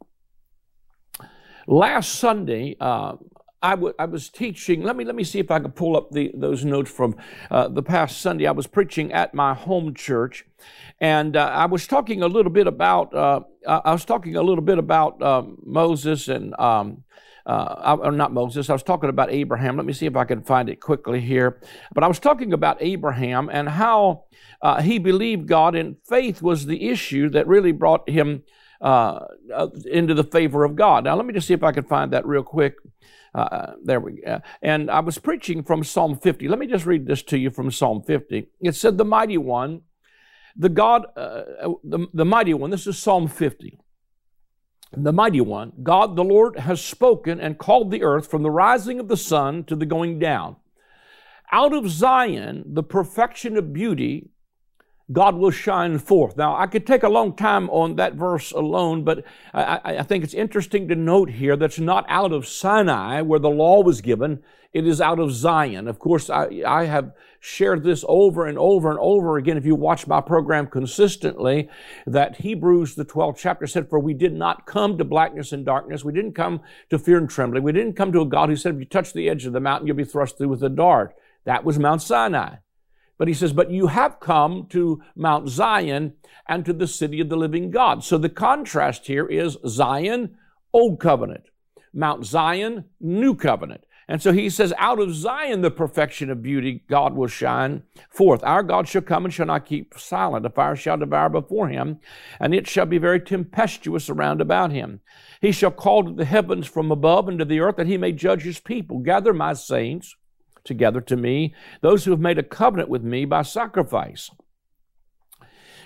Last 1.66 2.14
Sunday, 2.14 2.76
uh, 2.80 3.16
I, 3.62 3.70
w- 3.70 3.94
I 3.98 4.04
was 4.04 4.28
teaching. 4.28 4.82
Let 4.82 4.96
me 4.96 5.04
let 5.04 5.14
me 5.14 5.24
see 5.24 5.38
if 5.38 5.50
I 5.50 5.58
can 5.58 5.72
pull 5.72 5.96
up 5.96 6.10
the, 6.10 6.30
those 6.34 6.64
notes 6.64 6.90
from 6.90 7.16
uh, 7.50 7.68
the 7.68 7.82
past 7.82 8.20
Sunday. 8.20 8.46
I 8.46 8.52
was 8.52 8.66
preaching 8.66 9.12
at 9.12 9.32
my 9.32 9.54
home 9.54 9.94
church, 9.94 10.44
and 11.00 11.34
uh, 11.36 11.46
I 11.46 11.64
was 11.64 11.86
talking 11.86 12.22
a 12.22 12.28
little 12.28 12.52
bit 12.52 12.66
about. 12.66 13.14
Uh, 13.14 13.40
I 13.66 13.92
was 13.92 14.04
talking 14.04 14.36
a 14.36 14.42
little 14.42 14.64
bit 14.64 14.78
about 14.78 15.22
um, 15.22 15.58
Moses 15.64 16.28
and. 16.28 16.58
Um, 16.58 17.04
uh, 17.46 17.98
I, 18.02 18.10
not 18.10 18.32
Moses, 18.32 18.70
I 18.70 18.72
was 18.72 18.82
talking 18.82 19.10
about 19.10 19.30
Abraham. 19.30 19.76
Let 19.76 19.86
me 19.86 19.92
see 19.92 20.06
if 20.06 20.16
I 20.16 20.24
can 20.24 20.42
find 20.42 20.68
it 20.68 20.80
quickly 20.80 21.20
here. 21.20 21.60
But 21.92 22.02
I 22.02 22.08
was 22.08 22.18
talking 22.18 22.52
about 22.52 22.78
Abraham 22.80 23.50
and 23.52 23.68
how 23.68 24.24
uh, 24.62 24.80
he 24.80 24.98
believed 24.98 25.46
God, 25.46 25.74
and 25.74 25.96
faith 26.08 26.40
was 26.40 26.66
the 26.66 26.88
issue 26.88 27.28
that 27.30 27.46
really 27.46 27.72
brought 27.72 28.08
him 28.08 28.44
uh, 28.80 29.26
uh, 29.54 29.68
into 29.90 30.14
the 30.14 30.24
favor 30.24 30.64
of 30.64 30.76
God. 30.76 31.04
Now, 31.04 31.16
let 31.16 31.26
me 31.26 31.34
just 31.34 31.46
see 31.46 31.54
if 31.54 31.62
I 31.62 31.72
can 31.72 31.84
find 31.84 32.12
that 32.12 32.26
real 32.26 32.42
quick. 32.42 32.76
Uh, 33.34 33.72
there 33.82 34.00
we 34.00 34.22
go. 34.24 34.40
And 34.62 34.90
I 34.90 35.00
was 35.00 35.18
preaching 35.18 35.64
from 35.64 35.84
Psalm 35.84 36.18
50. 36.18 36.48
Let 36.48 36.58
me 36.58 36.66
just 36.66 36.86
read 36.86 37.06
this 37.06 37.22
to 37.24 37.38
you 37.38 37.50
from 37.50 37.70
Psalm 37.70 38.02
50. 38.02 38.48
It 38.60 38.74
said, 38.76 38.96
The 38.96 39.04
mighty 39.04 39.38
one, 39.38 39.82
the 40.56 40.68
God, 40.68 41.06
uh, 41.16 41.42
the, 41.82 42.06
the 42.14 42.24
mighty 42.24 42.54
one, 42.54 42.70
this 42.70 42.86
is 42.86 42.96
Psalm 42.96 43.26
50. 43.26 43.78
The 44.96 45.12
mighty 45.12 45.40
one, 45.40 45.72
God 45.82 46.16
the 46.16 46.24
Lord 46.24 46.58
has 46.58 46.84
spoken 46.84 47.40
and 47.40 47.58
called 47.58 47.90
the 47.90 48.02
earth 48.02 48.30
from 48.30 48.42
the 48.42 48.50
rising 48.50 49.00
of 49.00 49.08
the 49.08 49.16
sun 49.16 49.64
to 49.64 49.76
the 49.76 49.86
going 49.86 50.18
down. 50.18 50.56
Out 51.52 51.72
of 51.72 51.90
Zion, 51.90 52.64
the 52.66 52.82
perfection 52.82 53.56
of 53.56 53.72
beauty, 53.72 54.30
God 55.12 55.37
will 55.37 55.50
shine 55.50 55.99
forth. 55.99 56.37
Now, 56.37 56.56
I 56.56 56.66
could 56.66 56.87
take 56.87 57.02
a 57.02 57.08
long 57.08 57.37
time 57.37 57.68
on 57.70 57.96
that 57.96 58.14
verse 58.14 58.52
alone, 58.52 59.04
but 59.04 59.25
I, 59.52 59.80
I, 59.84 60.02
think 60.02 60.25
it's 60.25 60.32
interesting 60.32 60.88
to 60.88 60.94
note 60.94 61.30
here 61.30 61.56
that's 61.56 61.78
not 61.78 62.06
out 62.08 62.32
of 62.32 62.49
Sinai 62.49 63.20
where 63.20 63.38
the 63.38 63.50
law 63.50 63.82
was 63.82 64.00
given. 64.00 64.42
It 64.73 64.87
is 64.87 65.02
out 65.02 65.20
of 65.20 65.32
Zion. 65.32 65.88
Of 65.88 65.99
course, 65.99 66.30
I, 66.30 66.62
I 66.66 66.87
have 66.87 67.12
shared 67.38 67.84
this 67.84 68.04
over 68.08 68.46
and 68.46 68.58
over 68.58 68.90
and 68.90 68.99
over 68.99 69.37
again. 69.37 69.58
If 69.58 69.66
you 69.66 69.75
watch 69.75 70.06
my 70.06 70.23
program 70.23 70.66
consistently, 70.66 71.68
that 72.06 72.37
Hebrews, 72.37 72.94
the 72.94 73.04
12th 73.04 73.37
chapter 73.37 73.66
said, 73.66 73.90
For 73.90 74.00
we 74.00 74.14
did 74.14 74.32
not 74.32 74.66
come 74.66 74.96
to 74.96 75.04
blackness 75.04 75.52
and 75.52 75.66
darkness. 75.66 76.02
We 76.02 76.14
didn't 76.14 76.32
come 76.32 76.62
to 76.88 76.99
fear 76.99 77.18
and 77.18 77.28
trembling. 77.28 77.62
We 77.62 77.73
didn't 77.73 77.92
come 77.92 78.11
to 78.12 78.23
a 78.23 78.26
God 78.26 78.49
who 78.49 78.56
said, 78.56 78.75
If 78.75 78.80
you 78.80 78.87
touch 78.87 79.12
the 79.12 79.28
edge 79.28 79.44
of 79.44 79.52
the 79.52 79.61
mountain, 79.61 79.87
you'll 79.87 79.96
be 79.96 80.04
thrust 80.04 80.38
through 80.38 80.49
with 80.49 80.64
a 80.64 80.70
dart. 80.70 81.14
That 81.44 81.62
was 81.62 81.78
Mount 81.78 82.00
Sinai. 82.00 82.56
But 83.18 83.28
he 83.28 83.35
says, 83.35 83.52
But 83.52 83.71
you 83.71 83.88
have 83.88 84.21
come 84.21 84.66
to 84.71 85.02
Mount 85.14 85.49
Zion 85.49 86.14
and 86.49 86.64
to 86.64 86.73
the 86.73 86.88
city 86.88 87.21
of 87.21 87.28
the 87.28 87.37
living 87.37 87.71
God. 87.71 88.04
So 88.04 88.18
the 88.18 88.28
contrast 88.28 89.06
here 89.06 89.26
is 89.26 89.56
Zion, 89.66 90.37
Old 90.73 91.00
Covenant, 91.00 91.44
Mount 91.92 92.25
Zion, 92.25 92.85
New 93.00 93.35
Covenant. 93.35 93.85
And 94.06 94.21
so 94.21 94.33
he 94.33 94.50
says, 94.50 94.75
Out 94.76 95.00
of 95.00 95.14
Zion, 95.14 95.62
the 95.62 95.71
perfection 95.71 96.30
of 96.30 96.42
beauty, 96.42 96.83
God 96.88 97.14
will 97.14 97.28
shine 97.28 97.85
forth. 98.11 98.42
Our 98.44 98.62
God 98.62 98.87
shall 98.87 99.02
come 99.02 99.25
and 99.25 99.33
shall 99.33 99.47
not 99.47 99.64
keep 99.64 99.94
silent. 99.99 100.42
The 100.42 100.50
fire 100.50 100.76
shall 100.76 100.99
devour 100.99 101.30
before 101.30 101.68
him, 101.68 102.00
and 102.38 102.54
it 102.54 102.68
shall 102.68 102.87
be 102.87 102.99
very 102.99 103.21
tempestuous 103.21 104.11
around 104.11 104.40
about 104.40 104.73
him. 104.73 105.00
He 105.40 105.52
shall 105.52 105.71
call 105.71 106.04
to 106.04 106.12
the 106.12 106.26
heavens 106.26 106.66
from 106.66 106.90
above 106.90 107.28
and 107.28 107.38
to 107.38 107.44
the 107.44 107.61
earth 107.61 107.76
that 107.76 107.87
he 107.87 107.97
may 107.97 108.12
judge 108.12 108.42
his 108.42 108.61
people. 108.61 108.99
Gather 108.99 109.33
my 109.33 109.54
saints 109.54 110.14
together 110.64 111.00
to 111.02 111.16
me, 111.16 111.54
those 111.80 112.04
who 112.04 112.11
have 112.11 112.21
made 112.21 112.38
a 112.38 112.42
covenant 112.42 112.88
with 112.88 113.02
me 113.02 113.25
by 113.25 113.42
sacrifice. 113.42 114.30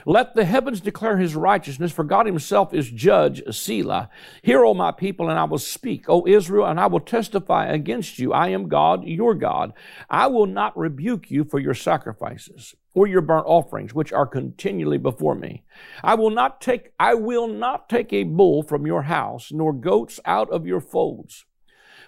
Let 0.06 0.34
the 0.34 0.46
heavens 0.46 0.80
declare 0.80 1.18
his 1.18 1.36
righteousness, 1.36 1.92
for 1.92 2.04
God 2.04 2.24
himself 2.24 2.72
is 2.72 2.90
judge, 2.90 3.42
Selah. 3.50 4.08
Hear, 4.42 4.64
O 4.64 4.72
my 4.72 4.90
people, 4.90 5.28
and 5.28 5.38
I 5.38 5.44
will 5.44 5.58
speak, 5.58 6.08
O 6.08 6.26
Israel, 6.26 6.66
and 6.66 6.80
I 6.80 6.86
will 6.86 7.00
testify 7.00 7.66
against 7.66 8.18
you. 8.18 8.32
I 8.32 8.48
am 8.48 8.68
God, 8.68 9.04
your 9.04 9.34
God. 9.34 9.74
I 10.08 10.28
will 10.28 10.46
not 10.46 10.78
rebuke 10.78 11.30
you 11.30 11.44
for 11.44 11.58
your 11.58 11.74
sacrifices 11.74 12.74
or 12.94 13.06
your 13.06 13.20
burnt 13.20 13.46
offerings, 13.46 13.92
which 13.92 14.12
are 14.12 14.26
continually 14.26 14.98
before 14.98 15.34
me. 15.34 15.64
I 16.02 16.14
will 16.14 16.30
not 16.30 16.60
take, 16.60 16.92
I 16.98 17.14
will 17.14 17.46
not 17.46 17.88
take 17.88 18.12
a 18.12 18.24
bull 18.24 18.62
from 18.62 18.86
your 18.86 19.02
house, 19.02 19.52
nor 19.52 19.72
goats 19.72 20.20
out 20.24 20.50
of 20.50 20.66
your 20.66 20.80
folds. 20.80 21.44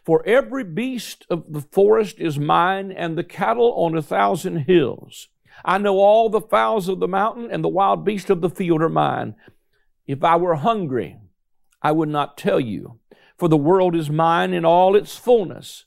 For 0.04 0.26
every 0.26 0.64
beast 0.64 1.26
of 1.28 1.44
the 1.48 1.60
forest 1.60 2.18
is 2.18 2.38
mine, 2.38 2.90
and 2.90 3.16
the 3.16 3.24
cattle 3.24 3.72
on 3.74 3.96
a 3.96 4.02
thousand 4.02 4.58
hills. 4.58 5.28
I 5.64 5.78
know 5.78 5.98
all 5.98 6.28
the 6.28 6.40
fowls 6.40 6.88
of 6.88 7.00
the 7.00 7.08
mountain, 7.08 7.50
and 7.50 7.62
the 7.62 7.68
wild 7.68 8.04
beasts 8.04 8.30
of 8.30 8.40
the 8.40 8.50
field 8.50 8.82
are 8.82 8.88
mine. 8.88 9.34
If 10.06 10.24
I 10.24 10.36
were 10.36 10.56
hungry, 10.56 11.18
I 11.82 11.92
would 11.92 12.08
not 12.08 12.38
tell 12.38 12.60
you, 12.60 12.98
for 13.36 13.48
the 13.48 13.56
world 13.56 13.94
is 13.94 14.10
mine 14.10 14.52
in 14.52 14.64
all 14.64 14.96
its 14.96 15.16
fullness. 15.16 15.84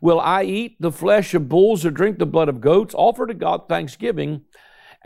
Will 0.00 0.20
I 0.20 0.44
eat 0.44 0.76
the 0.80 0.92
flesh 0.92 1.34
of 1.34 1.48
bulls 1.48 1.84
or 1.84 1.90
drink 1.90 2.18
the 2.18 2.26
blood 2.26 2.48
of 2.48 2.60
goats? 2.60 2.94
Offer 2.96 3.26
to 3.26 3.34
God 3.34 3.68
thanksgiving 3.68 4.42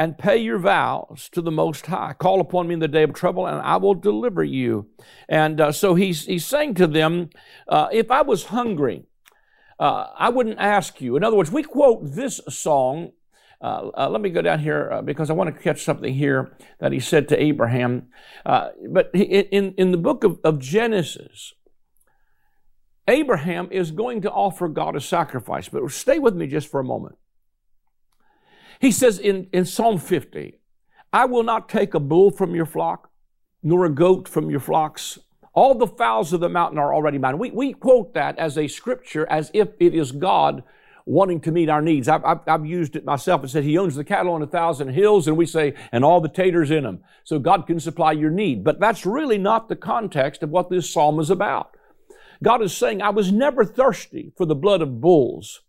and 0.00 0.16
pay 0.16 0.38
your 0.38 0.57
vows 0.57 1.28
to 1.30 1.42
the 1.42 1.50
Most 1.50 1.85
High. 1.85 2.14
Call 2.14 2.40
upon 2.40 2.69
me 2.69 2.73
in 2.73 2.80
the 2.80 2.88
day 2.88 3.02
of 3.02 3.12
trouble, 3.12 3.47
and 3.47 3.61
I 3.61 3.76
will 3.76 3.92
deliver 3.92 4.42
you. 4.42 4.88
And 5.28 5.61
uh, 5.61 5.73
so 5.73 5.95
he's, 5.95 6.25
he's 6.25 6.47
saying 6.47 6.76
to 6.76 6.87
them, 6.87 7.28
uh, 7.69 7.88
If 7.92 8.11
I 8.11 8.23
was 8.23 8.45
hungry, 8.45 9.04
uh, 9.78 10.07
I 10.16 10.30
wouldn't 10.30 10.59
ask 10.59 11.02
you. 11.02 11.16
In 11.16 11.23
other 11.23 11.37
words, 11.37 11.52
we 11.52 11.62
quote 11.62 12.14
this 12.14 12.40
song. 12.49 13.12
Uh, 13.61 13.90
uh, 13.95 14.09
let 14.09 14.23
me 14.23 14.30
go 14.30 14.40
down 14.40 14.61
here 14.61 14.90
uh, 14.90 15.02
because 15.02 15.28
I 15.28 15.35
want 15.35 15.54
to 15.54 15.62
catch 15.62 15.83
something 15.83 16.14
here 16.14 16.57
that 16.78 16.92
he 16.92 16.99
said 16.99 17.28
to 17.28 17.38
Abraham. 17.38 18.09
but 18.47 19.11
in, 19.12 19.75
in 19.76 19.90
the 19.90 19.99
book 19.99 20.25
of, 20.25 20.40
of 20.42 20.61
Genesis, 20.61 21.52
Abraham 23.07 23.69
is 23.71 23.90
going 23.90 24.23
to 24.23 24.30
offer 24.30 24.66
God 24.66 24.97
a 24.97 25.00
sacrifice. 25.00 25.69
But 25.69 25.90
stay 25.90 26.19
with 26.19 26.35
me 26.35 26.47
just 26.47 26.71
for 26.71 26.80
a 26.80 26.85
moment. 26.85 27.16
He 28.81 28.91
says 28.91 29.19
in, 29.19 29.47
in 29.53 29.67
Psalm 29.67 29.99
50, 29.99 30.59
I 31.13 31.27
will 31.27 31.43
not 31.43 31.69
take 31.69 31.93
a 31.93 32.01
bull 32.01 32.31
from 32.31 32.55
your 32.55 32.65
flock, 32.65 33.11
nor 33.63 33.85
a 33.85 33.91
goat 33.91 34.27
from 34.27 34.49
your 34.49 34.61
flocks. 34.61 35.19
All 35.53 35.75
the 35.75 35.87
fowls 35.87 36.33
of 36.33 36.41
the 36.41 36.49
mountain 36.49 36.79
are 36.79 36.95
already 36.95 37.19
mine. 37.19 37.39
We, 37.39 37.51
we 37.51 37.75
quote 37.75 38.15
that 38.15 38.39
as 38.39 38.57
a 38.57 38.69
scripture 38.69 39.29
as 39.29 39.51
if 39.53 39.69
it 39.79 39.95
is 39.95 40.13
God 40.13 40.63
wanting 41.05 41.41
to 41.41 41.53
meet 41.53 41.69
our 41.69 41.83
needs. 41.83 42.09
I've, 42.09 42.25
I've, 42.25 42.41
I've, 42.47 42.65
used 42.65 42.97
it 42.97 43.05
myself 43.05 43.43
and 43.43 43.51
said 43.51 43.65
he 43.65 43.77
owns 43.77 43.97
the 43.97 44.05
cattle 44.05 44.33
on 44.33 44.43
a 44.43 44.47
thousand 44.47 44.89
hills 44.91 45.27
and 45.27 45.37
we 45.37 45.45
say, 45.45 45.75
and 45.93 46.05
all 46.05 46.21
the 46.21 46.29
taters 46.29 46.71
in 46.71 46.85
them. 46.85 47.01
So 47.25 47.39
God 47.39 47.67
can 47.67 47.81
supply 47.81 48.13
your 48.13 48.31
need. 48.31 48.65
But 48.65 48.81
that's 48.81 49.05
really 49.05 49.39
not 49.39 49.69
the 49.69 49.77
context 49.77 50.43
of 50.43 50.51
what 50.51 50.71
this 50.71 50.91
psalm 50.91 51.19
is 51.21 51.29
about. 51.29 51.77
God 52.43 52.63
is 52.63 52.75
saying, 52.75 53.03
I 53.03 53.11
was 53.11 53.31
never 53.31 53.65
thirsty 53.65 54.33
for 54.37 54.47
the 54.47 54.55
blood 54.55 54.81
of 54.81 55.01
bulls 55.01 55.61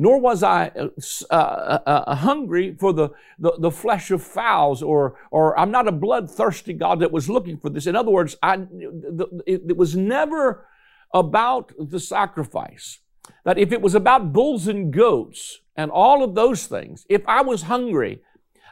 nor 0.00 0.18
was 0.18 0.42
I 0.42 0.68
uh, 0.68 0.88
uh, 1.30 1.34
uh, 1.34 1.80
uh, 1.86 2.14
hungry 2.14 2.74
for 2.80 2.94
the, 2.94 3.10
the, 3.38 3.52
the, 3.58 3.70
flesh 3.70 4.10
of 4.10 4.22
fowls, 4.22 4.82
or, 4.82 5.18
or 5.30 5.58
I'm 5.60 5.70
not 5.70 5.86
a 5.86 5.92
bloodthirsty 5.92 6.72
God 6.72 7.00
that 7.00 7.12
was 7.12 7.28
looking 7.28 7.58
for 7.58 7.68
this. 7.68 7.86
In 7.86 7.94
other 7.94 8.10
words, 8.10 8.34
I, 8.42 8.56
the, 8.56 9.42
it, 9.46 9.60
it 9.68 9.76
was 9.76 9.94
never 9.94 10.66
about 11.12 11.72
the 11.78 12.00
sacrifice. 12.00 13.00
That 13.44 13.58
if 13.58 13.72
it 13.72 13.82
was 13.82 13.94
about 13.94 14.32
bulls 14.32 14.66
and 14.68 14.90
goats 14.90 15.60
and 15.76 15.90
all 15.90 16.24
of 16.24 16.34
those 16.34 16.66
things, 16.66 17.04
if 17.10 17.20
I 17.28 17.42
was 17.42 17.64
hungry, 17.64 18.22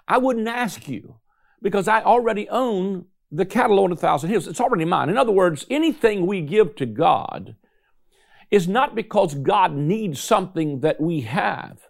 I 0.08 0.16
wouldn't 0.16 0.48
ask 0.48 0.88
you 0.88 1.16
because 1.60 1.88
I 1.88 2.02
already 2.02 2.48
own 2.48 3.04
the 3.30 3.44
cattle 3.44 3.80
on 3.80 3.92
a 3.92 3.96
thousand 3.96 4.30
hills. 4.30 4.46
It's 4.46 4.62
already 4.62 4.86
mine. 4.86 5.10
In 5.10 5.18
other 5.18 5.32
words, 5.32 5.66
anything 5.68 6.26
we 6.26 6.40
give 6.40 6.74
to 6.76 6.86
God, 6.86 7.54
is 8.50 8.66
not 8.66 8.94
because 8.94 9.34
God 9.34 9.74
needs 9.74 10.20
something 10.20 10.80
that 10.80 11.00
we 11.00 11.22
have. 11.22 11.88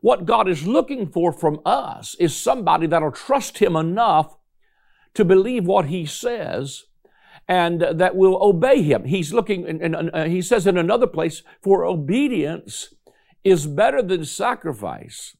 What 0.00 0.26
God 0.26 0.48
is 0.48 0.66
looking 0.66 1.06
for 1.06 1.32
from 1.32 1.60
us 1.64 2.16
is 2.18 2.34
somebody 2.36 2.86
that'll 2.86 3.12
trust 3.12 3.58
Him 3.58 3.76
enough 3.76 4.36
to 5.14 5.24
believe 5.24 5.64
what 5.64 5.86
He 5.86 6.06
says 6.06 6.84
and 7.48 7.82
that 7.82 8.16
will 8.16 8.42
obey 8.42 8.82
Him. 8.82 9.04
He's 9.04 9.32
looking, 9.32 9.66
and, 9.66 10.10
uh, 10.12 10.24
He 10.24 10.42
says 10.42 10.66
in 10.66 10.76
another 10.76 11.06
place, 11.06 11.42
for 11.60 11.84
obedience 11.84 12.94
is 13.44 13.66
better 13.66 14.02
than 14.02 14.24
sacrifice, 14.24 15.36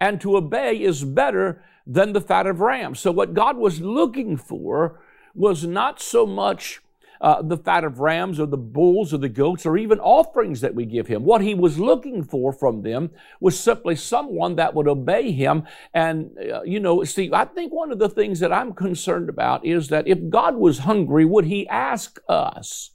and 0.00 0.20
to 0.20 0.36
obey 0.36 0.76
is 0.76 1.04
better 1.04 1.62
than 1.86 2.12
the 2.12 2.20
fat 2.20 2.46
of 2.46 2.60
rams. 2.60 3.00
So, 3.00 3.12
what 3.12 3.34
God 3.34 3.56
was 3.56 3.80
looking 3.80 4.36
for 4.36 5.00
was 5.34 5.66
not 5.66 6.00
so 6.00 6.26
much 6.26 6.80
uh, 7.20 7.42
the 7.42 7.56
fat 7.56 7.84
of 7.84 8.00
rams 8.00 8.40
or 8.40 8.46
the 8.46 8.56
bulls 8.56 9.12
or 9.14 9.18
the 9.18 9.28
goats 9.28 9.66
or 9.66 9.76
even 9.76 9.98
offerings 10.00 10.60
that 10.60 10.74
we 10.74 10.84
give 10.84 11.06
him. 11.06 11.24
What 11.24 11.40
he 11.40 11.54
was 11.54 11.78
looking 11.78 12.24
for 12.24 12.52
from 12.52 12.82
them 12.82 13.10
was 13.40 13.58
simply 13.58 13.96
someone 13.96 14.56
that 14.56 14.74
would 14.74 14.88
obey 14.88 15.32
him. 15.32 15.64
And, 15.92 16.36
uh, 16.38 16.62
you 16.62 16.80
know, 16.80 17.04
see, 17.04 17.30
I 17.32 17.44
think 17.44 17.72
one 17.72 17.92
of 17.92 17.98
the 17.98 18.08
things 18.08 18.40
that 18.40 18.52
I'm 18.52 18.72
concerned 18.72 19.28
about 19.28 19.64
is 19.64 19.88
that 19.88 20.08
if 20.08 20.28
God 20.28 20.56
was 20.56 20.80
hungry, 20.80 21.24
would 21.24 21.46
he 21.46 21.68
ask 21.68 22.18
us? 22.28 22.90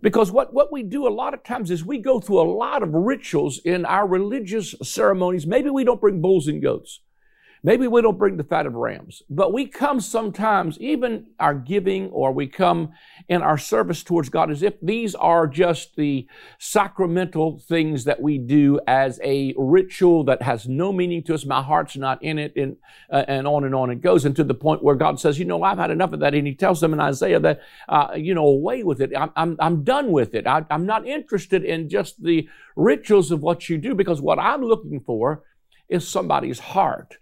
Because 0.00 0.32
what, 0.32 0.52
what 0.52 0.72
we 0.72 0.82
do 0.82 1.06
a 1.06 1.10
lot 1.10 1.32
of 1.32 1.44
times 1.44 1.70
is 1.70 1.84
we 1.84 1.98
go 1.98 2.18
through 2.18 2.40
a 2.40 2.52
lot 2.52 2.82
of 2.82 2.92
rituals 2.92 3.60
in 3.64 3.86
our 3.86 4.06
religious 4.06 4.74
ceremonies. 4.82 5.46
Maybe 5.46 5.70
we 5.70 5.84
don't 5.84 6.00
bring 6.00 6.20
bulls 6.20 6.48
and 6.48 6.60
goats. 6.60 7.00
Maybe 7.64 7.86
we 7.86 8.02
don't 8.02 8.18
bring 8.18 8.38
the 8.38 8.42
fat 8.42 8.66
of 8.66 8.74
rams, 8.74 9.22
but 9.30 9.52
we 9.52 9.66
come 9.66 10.00
sometimes, 10.00 10.76
even 10.80 11.26
our 11.38 11.54
giving 11.54 12.10
or 12.10 12.32
we 12.32 12.48
come 12.48 12.90
in 13.28 13.40
our 13.40 13.56
service 13.56 14.02
towards 14.02 14.30
God 14.30 14.50
as 14.50 14.64
if 14.64 14.74
these 14.82 15.14
are 15.14 15.46
just 15.46 15.94
the 15.94 16.26
sacramental 16.58 17.60
things 17.60 18.02
that 18.02 18.20
we 18.20 18.38
do 18.38 18.80
as 18.88 19.20
a 19.22 19.54
ritual 19.56 20.24
that 20.24 20.42
has 20.42 20.66
no 20.66 20.92
meaning 20.92 21.22
to 21.22 21.34
us. 21.34 21.46
My 21.46 21.62
heart's 21.62 21.96
not 21.96 22.20
in 22.20 22.36
it, 22.36 22.56
and, 22.56 22.78
uh, 23.12 23.26
and 23.28 23.46
on 23.46 23.62
and 23.62 23.76
on 23.76 23.90
it 23.90 24.00
goes. 24.00 24.24
And 24.24 24.34
to 24.34 24.42
the 24.42 24.54
point 24.54 24.82
where 24.82 24.96
God 24.96 25.20
says, 25.20 25.38
you 25.38 25.44
know, 25.44 25.62
I've 25.62 25.78
had 25.78 25.92
enough 25.92 26.12
of 26.12 26.18
that. 26.18 26.34
And 26.34 26.48
he 26.48 26.56
tells 26.56 26.80
them 26.80 26.92
in 26.92 26.98
Isaiah 26.98 27.38
that, 27.38 27.60
uh, 27.88 28.08
you 28.16 28.34
know, 28.34 28.46
away 28.46 28.82
with 28.82 29.00
it. 29.00 29.12
I'm, 29.16 29.30
I'm, 29.36 29.56
I'm 29.60 29.84
done 29.84 30.10
with 30.10 30.34
it. 30.34 30.48
I, 30.48 30.66
I'm 30.68 30.84
not 30.84 31.06
interested 31.06 31.64
in 31.64 31.88
just 31.88 32.24
the 32.24 32.48
rituals 32.74 33.30
of 33.30 33.40
what 33.40 33.68
you 33.68 33.78
do 33.78 33.94
because 33.94 34.20
what 34.20 34.40
I'm 34.40 34.64
looking 34.64 34.98
for 34.98 35.44
is 35.88 36.08
somebody's 36.08 36.58
heart. 36.58 37.18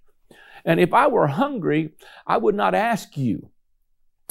And 0.64 0.80
if 0.80 0.92
I 0.92 1.06
were 1.06 1.28
hungry, 1.28 1.92
I 2.26 2.36
would 2.36 2.54
not 2.54 2.74
ask 2.74 3.16
you. 3.16 3.50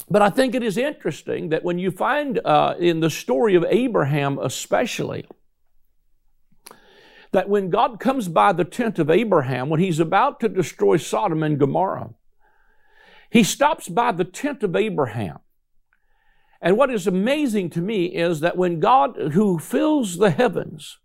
But 0.08 0.22
I 0.22 0.30
think 0.30 0.54
it 0.54 0.62
is 0.62 0.76
interesting 0.76 1.50
that 1.50 1.64
when 1.64 1.78
you 1.78 1.90
find 1.90 2.40
uh, 2.44 2.74
in 2.78 3.00
the 3.00 3.10
story 3.10 3.54
of 3.54 3.64
Abraham, 3.68 4.38
especially, 4.38 5.26
that 7.32 7.48
when 7.48 7.70
God 7.70 8.00
comes 8.00 8.28
by 8.28 8.52
the 8.52 8.64
tent 8.64 8.98
of 8.98 9.08
Abraham, 9.08 9.68
when 9.68 9.80
he's 9.80 10.00
about 10.00 10.40
to 10.40 10.48
destroy 10.48 10.96
Sodom 10.96 11.42
and 11.42 11.58
Gomorrah, 11.58 12.10
he 13.30 13.44
stops 13.44 13.88
by 13.88 14.10
the 14.10 14.24
tent 14.24 14.64
of 14.64 14.74
Abraham. 14.74 15.38
And 16.60 16.76
what 16.76 16.90
is 16.90 17.06
amazing 17.06 17.70
to 17.70 17.80
me 17.80 18.06
is 18.06 18.40
that 18.40 18.56
when 18.56 18.80
God, 18.80 19.16
who 19.32 19.58
fills 19.58 20.18
the 20.18 20.30
heavens, 20.30 20.98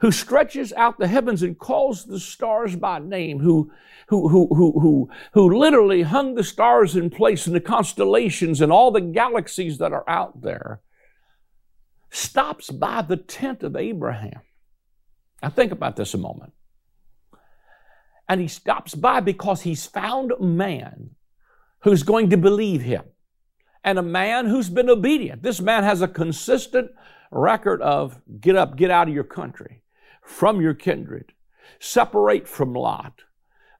who 0.00 0.12
stretches 0.12 0.72
out 0.74 0.98
the 0.98 1.08
heavens 1.08 1.42
and 1.42 1.58
calls 1.58 2.04
the 2.04 2.20
stars 2.20 2.76
by 2.76 2.98
name, 2.98 3.40
who, 3.40 3.70
who, 4.08 4.28
who, 4.28 4.48
who, 4.54 4.80
who, 4.80 5.10
who 5.32 5.58
literally 5.58 6.02
hung 6.02 6.34
the 6.34 6.44
stars 6.44 6.96
in 6.96 7.10
place 7.10 7.46
and 7.46 7.54
the 7.54 7.60
constellations 7.60 8.60
and 8.60 8.70
all 8.70 8.90
the 8.90 9.00
galaxies 9.00 9.78
that 9.78 9.92
are 9.92 10.08
out 10.08 10.40
there, 10.42 10.80
stops 12.10 12.70
by 12.70 13.02
the 13.02 13.16
tent 13.16 13.62
of 13.62 13.76
Abraham. 13.76 14.40
Now 15.42 15.50
think 15.50 15.72
about 15.72 15.96
this 15.96 16.14
a 16.14 16.18
moment. 16.18 16.52
And 18.28 18.40
he 18.40 18.48
stops 18.48 18.94
by 18.94 19.20
because 19.20 19.62
he's 19.62 19.86
found 19.86 20.32
a 20.32 20.42
man 20.42 21.10
who's 21.80 22.02
going 22.02 22.30
to 22.30 22.36
believe 22.36 22.82
him 22.82 23.04
and 23.82 23.98
a 23.98 24.02
man 24.02 24.46
who's 24.46 24.68
been 24.68 24.90
obedient. 24.90 25.42
This 25.42 25.60
man 25.60 25.82
has 25.84 26.02
a 26.02 26.08
consistent 26.08 26.90
record 27.30 27.80
of 27.82 28.20
get 28.40 28.56
up, 28.56 28.76
get 28.76 28.90
out 28.90 29.08
of 29.08 29.14
your 29.14 29.24
country 29.24 29.82
from 30.28 30.60
your 30.60 30.74
kindred, 30.74 31.32
separate 31.80 32.46
from 32.46 32.74
Lot. 32.74 33.22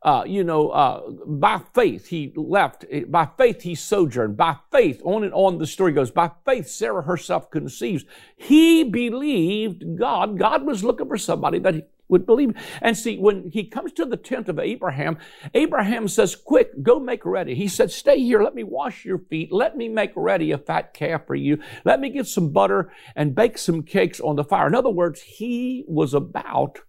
Uh, 0.00 0.22
you 0.26 0.42
know, 0.42 0.70
uh, 0.70 1.10
by 1.26 1.60
faith 1.74 2.06
he 2.06 2.32
left. 2.36 2.84
By 3.08 3.28
faith 3.36 3.62
he 3.62 3.74
sojourned. 3.74 4.36
By 4.36 4.56
faith, 4.72 5.02
on 5.04 5.24
and 5.24 5.34
on 5.34 5.58
the 5.58 5.66
story 5.66 5.92
goes. 5.92 6.10
By 6.10 6.30
faith, 6.46 6.68
Sarah 6.68 7.02
herself 7.02 7.50
conceives. 7.50 8.04
He 8.36 8.84
believed 8.84 9.98
God. 9.98 10.38
God 10.38 10.64
was 10.64 10.84
looking 10.84 11.08
for 11.08 11.18
somebody 11.18 11.58
that 11.58 11.90
would 12.08 12.26
believe. 12.26 12.54
And 12.80 12.96
see, 12.96 13.18
when 13.18 13.50
he 13.50 13.64
comes 13.64 13.92
to 13.92 14.04
the 14.04 14.16
tent 14.16 14.48
of 14.48 14.58
Abraham, 14.58 15.18
Abraham 15.54 16.08
says, 16.08 16.34
Quick, 16.34 16.82
go 16.82 16.98
make 16.98 17.24
ready. 17.24 17.54
He 17.54 17.68
said, 17.68 17.90
Stay 17.90 18.18
here. 18.18 18.42
Let 18.42 18.54
me 18.54 18.64
wash 18.64 19.04
your 19.04 19.18
feet. 19.18 19.52
Let 19.52 19.76
me 19.76 19.88
make 19.88 20.12
ready 20.16 20.52
a 20.52 20.58
fat 20.58 20.94
calf 20.94 21.26
for 21.26 21.34
you. 21.34 21.58
Let 21.84 22.00
me 22.00 22.10
get 22.10 22.26
some 22.26 22.50
butter 22.50 22.92
and 23.14 23.34
bake 23.34 23.58
some 23.58 23.82
cakes 23.82 24.20
on 24.20 24.36
the 24.36 24.44
fire. 24.44 24.66
In 24.66 24.74
other 24.74 24.90
words, 24.90 25.20
he 25.22 25.84
was 25.86 26.14
about 26.14 26.80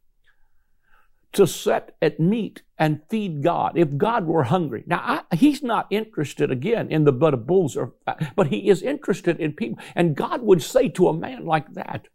to 1.31 1.45
set 1.45 1.95
at 2.01 2.19
meat 2.19 2.63
and 2.77 3.01
feed 3.09 3.43
God 3.43 3.73
if 3.75 3.97
God 3.97 4.25
were 4.25 4.43
hungry. 4.45 4.83
Now, 4.87 5.23
I, 5.31 5.35
he's 5.35 5.61
not 5.61 5.87
interested 5.91 6.49
again 6.49 6.89
in 6.89 7.03
the 7.03 7.11
blood 7.11 7.33
of 7.33 7.45
bulls, 7.45 7.77
or, 7.77 7.93
but 8.35 8.47
he 8.47 8.69
is 8.69 8.81
interested 8.81 9.39
in 9.39 9.53
people. 9.53 9.83
And 9.95 10.15
God 10.15 10.41
would 10.41 10.63
say 10.63 10.89
to 10.89 11.07
a 11.07 11.13
man 11.13 11.45
like 11.45 11.73
that, 11.73 12.07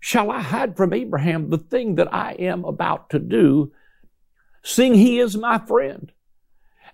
Shall 0.00 0.30
I 0.30 0.40
hide 0.40 0.76
from 0.76 0.92
Abraham 0.92 1.50
the 1.50 1.58
thing 1.58 1.96
that 1.96 2.12
I 2.12 2.32
am 2.32 2.64
about 2.64 3.10
to 3.10 3.18
do, 3.18 3.72
seeing 4.62 4.94
he 4.94 5.18
is 5.18 5.36
my 5.36 5.58
friend? 5.58 6.12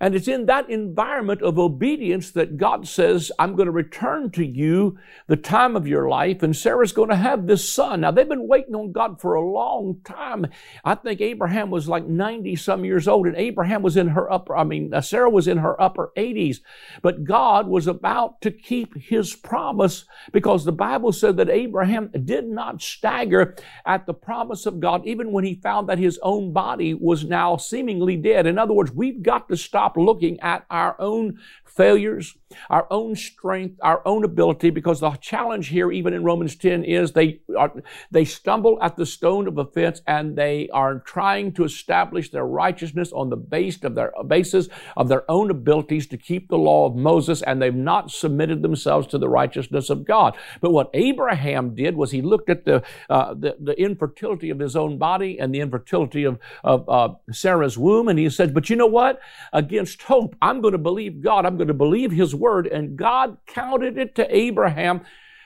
And 0.01 0.15
it's 0.15 0.29
in 0.29 0.47
that 0.47 0.69
environment 0.69 1.43
of 1.43 1.59
obedience 1.59 2.31
that 2.33 2.57
God 2.57 2.87
says, 2.87 3.31
I'm 3.39 3.55
going 3.55 3.67
to 3.67 3.73
return 3.73 4.31
to 4.33 4.45
you 4.45 4.99
the 5.27 5.37
time 5.37 5.77
of 5.77 5.87
your 5.87 6.09
life, 6.09 6.43
and 6.43 6.55
Sarah's 6.55 6.93
going 6.93 7.11
to 7.11 7.17
have 7.17 7.47
this 7.47 7.69
son. 7.69 8.01
Now, 8.01 8.11
they've 8.11 8.29
been 8.29 8.49
waiting 8.49 8.75
on 8.75 8.93
God 8.93 9.21
for 9.21 9.35
a 9.35 9.41
long 9.41 10.01
time. 10.05 10.47
I 10.85 10.95
think 10.95 11.21
Abraham 11.21 11.71
was 11.71 11.89
like 11.89 12.07
90 12.07 12.57
some 12.57 12.85
years 12.85 13.09
old, 13.09 13.27
and 13.27 13.37
Abraham 13.37 13.83
was 13.83 13.97
in 13.97 14.09
her 14.09 14.31
upper, 14.31 14.57
I 14.57 14.65
mean, 14.65 14.93
uh, 14.93 15.01
Sarah 15.01 15.31
was 15.31 15.49
in 15.49 15.59
her 15.59 15.81
upper 15.81 16.13
80s. 16.17 16.59
But 17.03 17.25
God 17.25 17.67
was 17.67 17.87
about 17.87 18.41
to 18.43 18.51
keep 18.51 18.97
his 18.97 19.35
promise 19.35 20.05
because 20.33 20.65
the 20.65 20.73
Bible 20.73 21.13
said 21.13 21.37
that 21.37 21.49
Abraham 21.51 22.11
did 22.25 22.47
not 22.47 22.83
stagger 22.83 23.57
at 23.87 24.07
the 24.07 24.15
promise 24.15 24.67
of 24.67 24.81
God, 24.81 25.07
even 25.07 25.33
when 25.33 25.45
he 25.45 25.55
found 25.55 25.89
that 25.89 25.99
his 25.99 26.19
own 26.23 26.53
body 26.53 26.95
was 26.95 27.25
now 27.25 27.57
seemingly 27.57 28.17
dead. 28.17 28.47
In 28.47 28.59
other 28.59 28.75
words, 28.75 28.93
we've 28.93 29.23
got 29.23 29.49
to 29.49 29.57
stop 29.57 29.94
looking 29.97 30.41
at 30.41 30.65
our 30.71 30.97
own 31.01 31.39
failures, 31.65 32.37
our 32.71 32.87
own 32.91 33.17
strength, 33.17 33.79
our 33.83 34.03
own 34.07 34.25
ability, 34.25 34.71
because 34.71 35.01
the 35.01 35.11
challenge 35.13 35.69
here, 35.69 35.91
even 35.93 36.13
in 36.15 36.25
Romans 36.25 36.57
10, 36.57 36.85
is 36.85 37.13
they 37.13 37.41
are, 37.57 37.73
they 38.11 38.25
stumble 38.25 38.79
at 38.83 38.97
the 38.97 39.07
stone 39.07 39.49
of 39.49 39.59
offense 39.59 40.03
and 40.07 40.37
they 40.37 40.69
are 40.73 41.01
trying 41.01 41.53
to 41.53 41.65
establish 41.65 42.31
their 42.31 42.47
righteousness 42.47 43.13
on 43.13 43.31
the 43.31 43.37
base 43.37 43.83
of 43.83 43.95
their 43.95 44.13
basis 44.27 44.69
of 44.97 45.09
their 45.09 45.29
own 45.31 45.51
abilities 45.51 46.07
to 46.09 46.17
keep 46.17 46.49
the 46.49 46.59
law 46.59 46.87
of 46.87 46.95
Moses, 46.95 47.43
and 47.43 47.61
they've 47.61 47.75
not 47.75 48.11
submitted 48.11 48.63
themselves 48.63 49.07
to 49.09 49.19
the 49.19 49.29
righteousness 49.29 49.91
of 49.91 50.05
God. 50.05 50.37
But 50.61 50.73
what 50.73 50.91
Abraham 50.95 51.75
did 51.75 51.97
was 51.97 52.11
he 52.11 52.23
looked 52.23 52.51
at 52.51 52.65
the 52.65 52.83
uh, 53.11 53.35
the, 53.35 53.57
the, 53.61 53.75
infertility 53.81 54.51
of 54.51 54.59
his 54.59 54.77
own 54.77 54.99
body 54.99 55.39
and 55.39 55.55
the 55.55 55.61
infertility 55.61 56.25
of, 56.25 56.39
of 56.63 56.89
uh, 56.89 57.09
Sarah's 57.33 57.77
womb, 57.77 58.09
and 58.09 58.19
he 58.19 58.31
said, 58.31 58.55
"But 58.55 58.71
you 58.71 58.77
know 58.77 58.87
what? 58.87 59.21
Against 59.53 60.03
hope, 60.03 60.37
I'm 60.41 60.61
going 60.61 60.73
to 60.73 60.79
believe 60.79 61.21
God. 61.21 61.45
I'm 61.45 61.57
going 61.57 61.69
to 61.69 61.75
believe 61.75 62.13
his 62.13 62.35
word. 62.35 62.44
And 62.51 62.97
God 62.97 63.39
counted 63.47 63.99
it 63.99 64.15
to 64.17 64.37
Abraham 64.37 65.03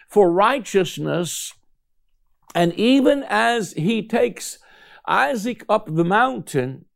for 0.09 0.31
righteousness. 0.31 1.53
And 2.55 2.73
even 2.75 3.25
as 3.29 3.73
he 3.73 4.07
takes 4.07 4.59
Isaac 5.07 5.65
up 5.69 5.95
the 5.95 6.05
mountain, 6.05 6.87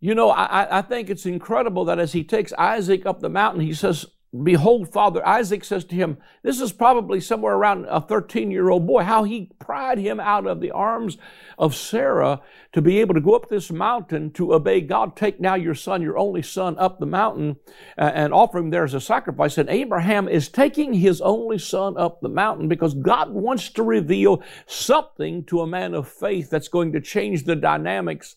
you 0.00 0.14
know, 0.14 0.30
I, 0.30 0.78
I 0.78 0.82
think 0.82 1.10
it's 1.10 1.26
incredible 1.26 1.84
that 1.84 1.98
as 1.98 2.12
he 2.12 2.24
takes 2.24 2.52
Isaac 2.54 3.06
up 3.06 3.20
the 3.20 3.28
mountain, 3.28 3.62
he 3.62 3.72
says, 3.72 4.04
Behold, 4.40 4.90
Father, 4.90 5.26
Isaac 5.26 5.62
says 5.62 5.84
to 5.84 5.94
him, 5.94 6.16
This 6.42 6.58
is 6.58 6.72
probably 6.72 7.20
somewhere 7.20 7.54
around 7.54 7.84
a 7.84 8.00
13 8.00 8.50
year 8.50 8.70
old 8.70 8.86
boy, 8.86 9.02
how 9.02 9.24
he 9.24 9.50
pried 9.58 9.98
him 9.98 10.18
out 10.18 10.46
of 10.46 10.62
the 10.62 10.70
arms 10.70 11.18
of 11.58 11.74
Sarah 11.74 12.40
to 12.72 12.80
be 12.80 12.98
able 13.00 13.12
to 13.12 13.20
go 13.20 13.34
up 13.34 13.50
this 13.50 13.70
mountain 13.70 14.30
to 14.32 14.54
obey 14.54 14.80
God. 14.80 15.16
Take 15.16 15.38
now 15.38 15.54
your 15.54 15.74
son, 15.74 16.00
your 16.00 16.16
only 16.16 16.40
son, 16.40 16.78
up 16.78 16.98
the 16.98 17.04
mountain 17.04 17.56
uh, 17.98 18.10
and 18.14 18.32
offer 18.32 18.56
him 18.56 18.70
there 18.70 18.84
as 18.84 18.94
a 18.94 19.02
sacrifice. 19.02 19.58
And 19.58 19.68
Abraham 19.68 20.28
is 20.28 20.48
taking 20.48 20.94
his 20.94 21.20
only 21.20 21.58
son 21.58 21.98
up 21.98 22.22
the 22.22 22.30
mountain 22.30 22.68
because 22.68 22.94
God 22.94 23.34
wants 23.34 23.68
to 23.70 23.82
reveal 23.82 24.42
something 24.66 25.44
to 25.44 25.60
a 25.60 25.66
man 25.66 25.92
of 25.92 26.08
faith 26.08 26.48
that's 26.48 26.68
going 26.68 26.92
to 26.92 27.02
change 27.02 27.44
the 27.44 27.56
dynamics 27.56 28.36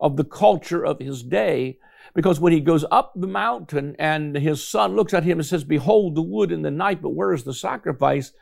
of 0.00 0.18
the 0.18 0.24
culture 0.24 0.84
of 0.84 0.98
his 0.98 1.22
day 1.22 1.78
because 2.14 2.40
when 2.40 2.52
he 2.52 2.60
goes 2.60 2.84
up 2.90 3.12
the 3.14 3.26
mountain 3.26 3.94
and 3.98 4.36
his 4.36 4.66
son 4.66 4.96
looks 4.96 5.14
at 5.14 5.24
him 5.24 5.38
and 5.38 5.46
says, 5.46 5.64
Behold 5.64 6.14
the 6.14 6.22
wood 6.22 6.50
and 6.50 6.64
the 6.64 6.70
knife, 6.70 6.98
but 7.02 7.10
where 7.10 7.32
is 7.32 7.44
the 7.44 7.54
sacrifice? 7.54 8.32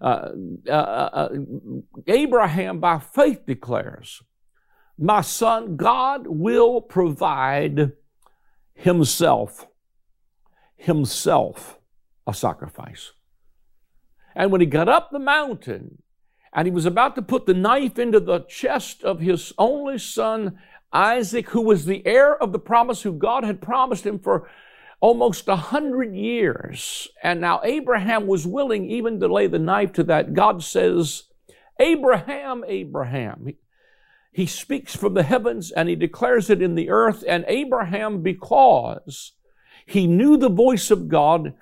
Uh, 0.00 0.28
uh, 0.68 0.70
uh, 0.70 1.28
Abraham 2.06 2.78
by 2.78 2.98
faith 2.98 3.46
declares, 3.46 4.22
My 4.98 5.22
son, 5.22 5.76
God 5.76 6.26
will 6.26 6.80
provide 6.80 7.92
himself, 8.74 9.66
himself 10.76 11.78
a 12.26 12.34
sacrifice. 12.34 13.12
And 14.36 14.52
when 14.52 14.60
he 14.60 14.66
got 14.66 14.88
up 14.88 15.10
the 15.10 15.18
mountain 15.18 16.02
and 16.52 16.66
he 16.66 16.72
was 16.72 16.86
about 16.86 17.16
to 17.16 17.22
put 17.22 17.46
the 17.46 17.54
knife 17.54 17.98
into 17.98 18.20
the 18.20 18.40
chest 18.40 19.02
of 19.02 19.20
his 19.20 19.52
only 19.58 19.98
son, 19.98 20.58
Isaac, 20.92 21.50
who 21.50 21.60
was 21.60 21.84
the 21.84 22.06
heir 22.06 22.36
of 22.36 22.52
the 22.52 22.58
promise, 22.58 23.02
who 23.02 23.12
God 23.12 23.44
had 23.44 23.60
promised 23.60 24.06
him 24.06 24.18
for 24.18 24.48
almost 25.00 25.48
a 25.48 25.56
hundred 25.56 26.14
years. 26.14 27.08
And 27.22 27.40
now 27.40 27.60
Abraham 27.62 28.26
was 28.26 28.46
willing 28.46 28.90
even 28.90 29.20
to 29.20 29.32
lay 29.32 29.46
the 29.46 29.58
knife 29.58 29.92
to 29.94 30.02
that. 30.04 30.34
God 30.34 30.62
says, 30.62 31.24
Abraham, 31.78 32.64
Abraham. 32.66 33.48
He 34.32 34.46
speaks 34.46 34.94
from 34.94 35.14
the 35.14 35.22
heavens 35.22 35.70
and 35.70 35.88
he 35.88 35.96
declares 35.96 36.50
it 36.50 36.62
in 36.62 36.74
the 36.74 36.90
earth. 36.90 37.24
And 37.26 37.44
Abraham, 37.48 38.22
because 38.22 39.32
he 39.86 40.06
knew 40.06 40.36
the 40.36 40.50
voice 40.50 40.90
of 40.90 41.08
God, 41.08 41.54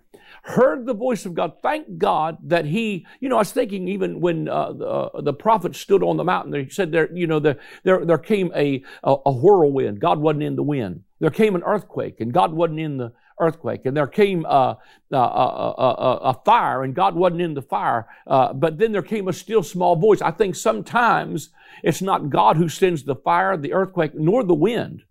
heard 0.46 0.86
the 0.86 0.94
voice 0.94 1.26
of 1.26 1.34
God. 1.34 1.54
Thank 1.60 1.98
God 1.98 2.38
that 2.44 2.66
he, 2.66 3.04
you 3.20 3.28
know, 3.28 3.36
I 3.36 3.40
was 3.40 3.50
thinking 3.50 3.88
even 3.88 4.20
when 4.20 4.48
uh, 4.48 4.72
the, 4.72 4.86
uh, 4.86 5.20
the 5.20 5.32
prophet 5.32 5.74
stood 5.74 6.04
on 6.04 6.16
the 6.16 6.24
mountain, 6.24 6.54
he 6.64 6.70
said 6.70 6.92
there, 6.92 7.12
you 7.12 7.26
know, 7.26 7.40
there, 7.40 7.58
there, 7.82 8.04
there 8.04 8.18
came 8.18 8.52
a, 8.54 8.82
a, 9.02 9.32
whirlwind. 9.32 10.00
God 10.00 10.20
wasn't 10.20 10.44
in 10.44 10.54
the 10.54 10.62
wind. 10.62 11.02
There 11.18 11.30
came 11.30 11.56
an 11.56 11.64
earthquake 11.64 12.20
and 12.20 12.32
God 12.32 12.52
wasn't 12.52 12.78
in 12.78 12.96
the 12.96 13.12
earthquake. 13.40 13.86
And 13.86 13.96
there 13.96 14.06
came 14.06 14.44
a, 14.44 14.78
a, 15.10 15.16
a, 15.16 16.18
a 16.22 16.40
fire, 16.44 16.82
and 16.82 16.94
God 16.94 17.14
wasn't 17.14 17.42
in 17.42 17.54
the 17.54 17.62
fire. 17.62 18.06
Uh, 18.26 18.52
but 18.52 18.78
then 18.78 18.92
there 18.92 19.02
came 19.02 19.28
a 19.28 19.32
still 19.32 19.62
small 19.62 19.96
voice. 19.96 20.22
I 20.22 20.30
think 20.30 20.54
sometimes 20.54 21.50
it's 21.82 22.02
not 22.02 22.30
God 22.30 22.56
who 22.56 22.68
sends 22.68 23.02
the 23.02 23.16
fire, 23.16 23.56
the 23.56 23.72
earthquake, 23.72 24.14
nor 24.14 24.42
the 24.42 24.54
wind. 24.54 25.02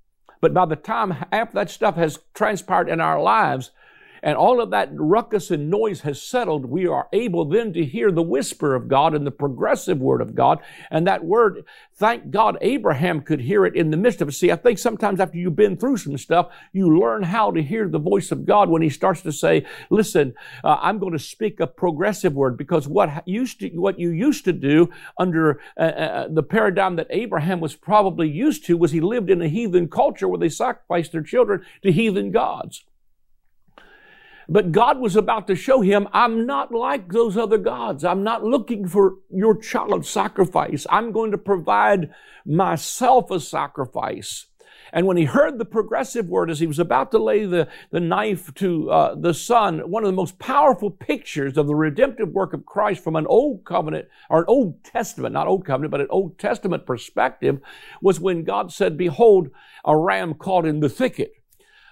But 0.42 0.54
by 0.54 0.66
the 0.66 0.76
time 0.76 1.26
after 1.32 1.56
that 1.56 1.70
stuff 1.70 1.96
has 1.96 2.20
transpired 2.34 2.90
in 2.90 3.00
our 3.00 3.22
lives, 3.22 3.72
and 4.26 4.36
all 4.36 4.60
of 4.60 4.72
that 4.72 4.90
ruckus 4.92 5.52
and 5.52 5.70
noise 5.70 6.02
has 6.02 6.20
settled, 6.20 6.66
we 6.66 6.88
are 6.88 7.08
able 7.14 7.46
then 7.46 7.72
to 7.74 7.86
hear 7.86 8.12
the 8.12 8.24
whisper 8.24 8.74
of 8.74 8.88
God 8.88 9.14
and 9.14 9.26
the 9.26 9.32
progressive 9.32 10.00
word 10.00 10.20
of 10.20 10.34
God. 10.34 10.60
And 10.90 11.06
that 11.06 11.24
word, 11.24 11.64
thank 11.94 12.32
God 12.32 12.58
Abraham 12.62 13.22
could 13.22 13.40
hear 13.40 13.68
it 13.68 13.76
in 13.76 13.92
the 13.92 13.98
midst 13.98 14.22
of 14.22 14.28
it. 14.28 14.32
See, 14.32 14.52
I 14.52 14.56
think 14.56 14.80
sometimes 14.80 15.20
after 15.20 15.38
you've 15.38 15.56
been 15.56 15.78
through 15.78 15.98
some 15.98 16.18
stuff, 16.18 16.52
you 16.74 17.00
learn 17.00 17.22
how 17.22 17.52
to 17.52 17.62
hear 17.62 17.88
the 17.88 18.00
voice 18.00 18.32
of 18.32 18.48
God 18.48 18.68
when 18.68 18.82
he 18.82 18.90
starts 18.90 19.22
to 19.22 19.32
say, 19.32 19.64
listen, 19.92 20.34
uh, 20.64 20.80
I'm 20.82 20.98
going 20.98 21.14
to 21.14 21.20
speak 21.20 21.60
a 21.60 21.68
progressive 21.68 22.34
word 22.34 22.58
because 22.58 22.88
what 22.88 23.28
used 23.28 23.60
to, 23.60 23.70
what 23.70 24.00
you 24.00 24.10
used 24.10 24.44
to 24.46 24.54
do 24.54 24.90
under 25.20 25.62
uh, 25.78 25.84
uh, 25.84 26.28
the 26.32 26.42
paradigm 26.42 26.96
that 26.96 27.08
Abraham 27.12 27.60
was 27.60 27.76
probably 27.76 28.28
used 28.28 28.66
to 28.66 28.76
was 28.76 28.92
he 28.92 29.02
lived 29.02 29.30
in 29.30 29.44
a 29.44 29.48
heathen 29.48 29.88
culture 29.88 30.28
where 30.28 30.40
they 30.40 30.50
sacrificed 30.50 31.12
their 31.12 31.22
children 31.22 31.64
to 31.84 31.92
heathen 31.92 32.32
gods. 32.32 32.86
But 34.48 34.72
God 34.72 35.00
was 35.00 35.16
about 35.16 35.48
to 35.48 35.56
show 35.56 35.82
him, 35.82 36.08
I'm 36.14 36.46
not 36.46 36.72
like 36.72 37.12
those 37.12 37.38
other 37.38 37.58
gods. 37.58 38.04
I'm 38.04 38.24
not 38.24 38.44
looking 38.44 38.88
for 38.88 39.16
your 39.32 39.58
child 39.58 40.06
sacrifice. 40.06 40.86
I'm 40.90 41.12
going 41.12 41.32
to 41.32 41.38
provide 41.38 42.12
myself 42.46 43.32
a 43.32 43.40
sacrifice. 43.40 44.48
And 44.94 45.08
when 45.08 45.18
he 45.18 45.26
heard 45.26 45.58
the 45.58 45.66
progressive 45.66 46.28
word 46.28 46.50
as 46.50 46.60
he 46.60 46.68
was 46.68 46.80
about 46.80 47.12
to 47.12 47.18
lay 47.18 47.46
the, 47.46 47.68
the 47.92 48.00
knife 48.00 48.54
to 48.56 48.90
uh, 48.90 49.16
the 49.16 49.34
son, 49.34 49.80
one 49.90 50.04
of 50.04 50.08
the 50.08 50.16
most 50.16 50.40
powerful 50.40 50.92
pictures 50.92 51.58
of 51.58 51.68
the 51.68 51.76
redemptive 51.76 52.30
work 52.30 52.54
of 52.54 52.66
Christ 52.66 53.04
from 53.04 53.16
an 53.16 53.28
Old 53.28 53.66
Covenant, 53.66 54.08
or 54.30 54.40
an 54.40 54.46
Old 54.48 54.84
Testament, 54.84 55.34
not 55.34 55.48
Old 55.48 55.66
Covenant, 55.66 55.92
but 55.92 56.02
an 56.02 56.08
Old 56.10 56.38
Testament 56.38 56.86
perspective, 56.86 57.60
was 58.02 58.20
when 58.20 58.44
God 58.44 58.72
said, 58.72 58.98
Behold, 58.98 59.50
a 59.84 59.98
ram 59.98 60.34
caught 60.34 60.66
in 60.66 60.80
the 60.80 60.90
thicket. 60.90 61.34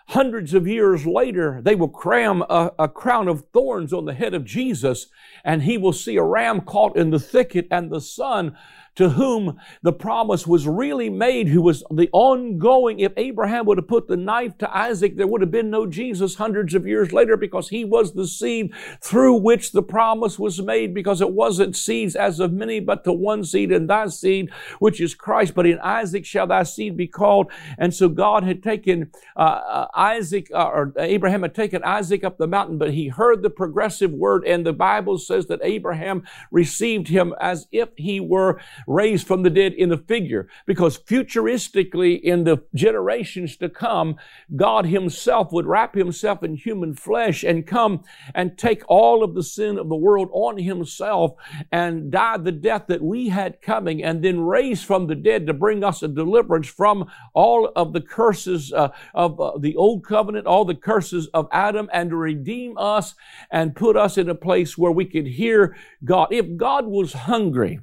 Hundreds 0.07 0.53
of 0.53 0.67
years 0.67 1.05
later, 1.05 1.61
they 1.63 1.75
will 1.75 1.87
cram 1.87 2.41
a, 2.49 2.71
a, 2.77 2.87
crown 2.89 3.27
of 3.27 3.45
thorns 3.53 3.93
on 3.93 4.05
the 4.05 4.13
head 4.13 4.33
of 4.33 4.43
Jesus, 4.43 5.07
and 5.45 5.63
he 5.63 5.77
will 5.77 5.93
see 5.93 6.17
a 6.17 6.23
ram 6.23 6.59
caught 6.61 6.97
in 6.97 7.09
the 7.09 7.19
thicket, 7.19 7.67
and 7.71 7.89
the 7.89 8.01
son 8.01 8.55
to 8.95 9.09
whom 9.09 9.59
the 9.81 9.93
promise 9.93 10.45
was 10.45 10.67
really 10.67 11.09
made, 11.09 11.47
who 11.47 11.61
was 11.61 11.83
the 11.89 12.09
ongoing. 12.11 12.99
If 12.99 13.13
Abraham 13.17 13.65
would 13.65 13.77
have 13.77 13.87
put 13.87 14.07
the 14.07 14.17
knife 14.17 14.57
to 14.59 14.77
Isaac, 14.77 15.17
there 15.17 15.27
would 15.27 15.41
have 15.41 15.51
been 15.51 15.69
no 15.69 15.85
Jesus 15.87 16.35
hundreds 16.35 16.73
of 16.73 16.85
years 16.85 17.11
later 17.11 17.35
because 17.35 17.69
he 17.69 17.85
was 17.85 18.13
the 18.13 18.27
seed 18.27 18.73
through 19.01 19.35
which 19.35 19.71
the 19.71 19.81
promise 19.81 20.37
was 20.37 20.61
made 20.61 20.93
because 20.93 21.21
it 21.21 21.31
wasn't 21.31 21.75
seeds 21.75 22.15
as 22.15 22.39
of 22.39 22.53
many, 22.53 22.79
but 22.79 23.03
to 23.03 23.13
one 23.13 23.43
seed 23.43 23.71
and 23.71 23.89
thy 23.89 24.07
seed, 24.07 24.51
which 24.79 25.01
is 25.01 25.15
Christ. 25.15 25.55
But 25.55 25.65
in 25.65 25.79
Isaac 25.79 26.25
shall 26.25 26.47
thy 26.47 26.63
seed 26.63 26.95
be 26.95 27.07
called. 27.07 27.51
And 27.77 27.93
so 27.93 28.09
God 28.09 28.43
had 28.43 28.61
taken 28.61 29.11
uh, 29.35 29.39
uh, 29.39 29.87
Isaac, 29.95 30.49
uh, 30.53 30.67
or 30.67 30.93
Abraham 30.97 31.41
had 31.41 31.55
taken 31.55 31.83
Isaac 31.83 32.23
up 32.23 32.37
the 32.37 32.47
mountain, 32.47 32.77
but 32.77 32.93
he 32.93 33.07
heard 33.07 33.41
the 33.41 33.49
progressive 33.49 34.11
word. 34.11 34.45
And 34.45 34.65
the 34.65 34.73
Bible 34.73 35.17
says 35.17 35.47
that 35.47 35.59
Abraham 35.63 36.23
received 36.51 37.07
him 37.07 37.33
as 37.39 37.67
if 37.71 37.89
he 37.97 38.19
were 38.19 38.59
raised 38.87 39.25
from 39.27 39.43
the 39.43 39.49
dead 39.49 39.73
in 39.73 39.89
the 39.89 39.97
figure 39.97 40.47
because 40.65 40.97
futuristically 40.97 42.21
in 42.21 42.43
the 42.43 42.63
generations 42.75 43.57
to 43.57 43.69
come, 43.69 44.15
God 44.55 44.85
himself 44.85 45.51
would 45.51 45.65
wrap 45.65 45.95
himself 45.95 46.43
in 46.43 46.55
human 46.55 46.95
flesh 46.95 47.43
and 47.43 47.65
come 47.65 48.03
and 48.35 48.57
take 48.57 48.83
all 48.87 49.23
of 49.23 49.33
the 49.33 49.43
sin 49.43 49.77
of 49.77 49.89
the 49.89 49.95
world 49.95 50.29
on 50.31 50.57
himself 50.57 51.33
and 51.71 52.11
die 52.11 52.37
the 52.37 52.51
death 52.51 52.87
that 52.87 53.01
we 53.01 53.29
had 53.29 53.61
coming 53.61 54.03
and 54.03 54.23
then 54.23 54.39
raise 54.39 54.83
from 54.83 55.07
the 55.07 55.15
dead 55.15 55.47
to 55.47 55.53
bring 55.53 55.83
us 55.83 56.03
a 56.03 56.07
deliverance 56.07 56.67
from 56.67 57.09
all 57.33 57.71
of 57.75 57.93
the 57.93 58.01
curses 58.01 58.73
uh, 58.73 58.89
of 59.13 59.39
uh, 59.39 59.57
the 59.57 59.75
old 59.75 60.05
covenant, 60.05 60.47
all 60.47 60.65
the 60.65 60.75
curses 60.75 61.27
of 61.27 61.47
Adam 61.51 61.89
and 61.93 62.09
to 62.09 62.15
redeem 62.15 62.77
us 62.77 63.15
and 63.51 63.75
put 63.75 63.95
us 63.95 64.17
in 64.17 64.29
a 64.29 64.35
place 64.35 64.77
where 64.77 64.91
we 64.91 65.05
could 65.05 65.27
hear 65.27 65.75
God. 66.03 66.27
If 66.31 66.57
God 66.57 66.85
was 66.85 67.13
hungry, 67.13 67.79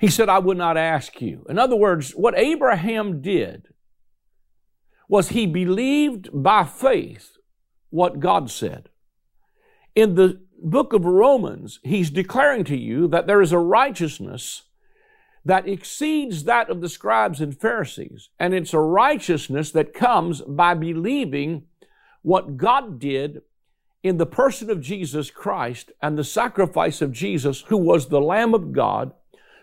he 0.00 0.08
said, 0.08 0.30
I 0.30 0.38
would 0.38 0.56
not 0.56 0.78
ask 0.78 1.20
you. 1.20 1.44
In 1.50 1.58
other 1.58 1.76
words, 1.76 2.12
what 2.12 2.36
Abraham 2.38 3.20
did 3.20 3.68
was 5.08 5.28
he 5.28 5.46
believed 5.46 6.30
by 6.32 6.64
faith 6.64 7.36
what 7.90 8.18
God 8.18 8.50
said. 8.50 8.88
In 9.94 10.14
the 10.14 10.40
book 10.62 10.94
of 10.94 11.04
Romans, 11.04 11.80
he's 11.82 12.10
declaring 12.10 12.64
to 12.64 12.76
you 12.76 13.08
that 13.08 13.26
there 13.26 13.42
is 13.42 13.52
a 13.52 13.58
righteousness 13.58 14.62
that 15.44 15.68
exceeds 15.68 16.44
that 16.44 16.70
of 16.70 16.80
the 16.80 16.88
scribes 16.88 17.42
and 17.42 17.60
Pharisees. 17.60 18.30
And 18.38 18.54
it's 18.54 18.72
a 18.72 18.80
righteousness 18.80 19.70
that 19.72 19.92
comes 19.92 20.40
by 20.40 20.72
believing 20.72 21.64
what 22.22 22.56
God 22.56 22.98
did 22.98 23.42
in 24.02 24.16
the 24.16 24.26
person 24.26 24.70
of 24.70 24.80
Jesus 24.80 25.30
Christ 25.30 25.92
and 26.00 26.16
the 26.16 26.24
sacrifice 26.24 27.02
of 27.02 27.12
Jesus, 27.12 27.62
who 27.68 27.76
was 27.76 28.08
the 28.08 28.20
Lamb 28.20 28.54
of 28.54 28.72
God 28.72 29.12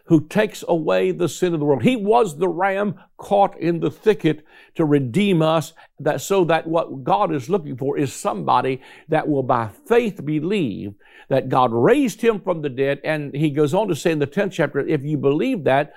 who 0.07 0.25
takes 0.27 0.63
away 0.67 1.11
the 1.11 1.27
sin 1.27 1.53
of 1.53 1.59
the 1.59 1.65
world. 1.65 1.83
He 1.83 1.95
was 1.95 2.37
the 2.37 2.47
ram 2.47 2.95
caught 3.17 3.57
in 3.59 3.79
the 3.79 3.91
thicket 3.91 4.45
to 4.75 4.85
redeem 4.85 5.41
us 5.41 5.73
that 5.99 6.21
so 6.21 6.45
that 6.45 6.65
what 6.65 7.03
God 7.03 7.33
is 7.33 7.49
looking 7.49 7.75
for 7.75 7.97
is 7.97 8.13
somebody 8.13 8.81
that 9.09 9.27
will 9.27 9.43
by 9.43 9.69
faith 9.85 10.25
believe 10.25 10.93
that 11.29 11.49
God 11.49 11.71
raised 11.73 12.21
him 12.21 12.39
from 12.39 12.61
the 12.61 12.69
dead. 12.69 13.01
And 13.03 13.35
he 13.35 13.49
goes 13.49 13.73
on 13.73 13.89
to 13.89 13.95
say 13.95 14.11
in 14.11 14.19
the 14.19 14.27
10th 14.27 14.53
chapter, 14.53 14.79
if 14.79 15.03
you 15.03 15.17
believe 15.17 15.65
that, 15.65 15.93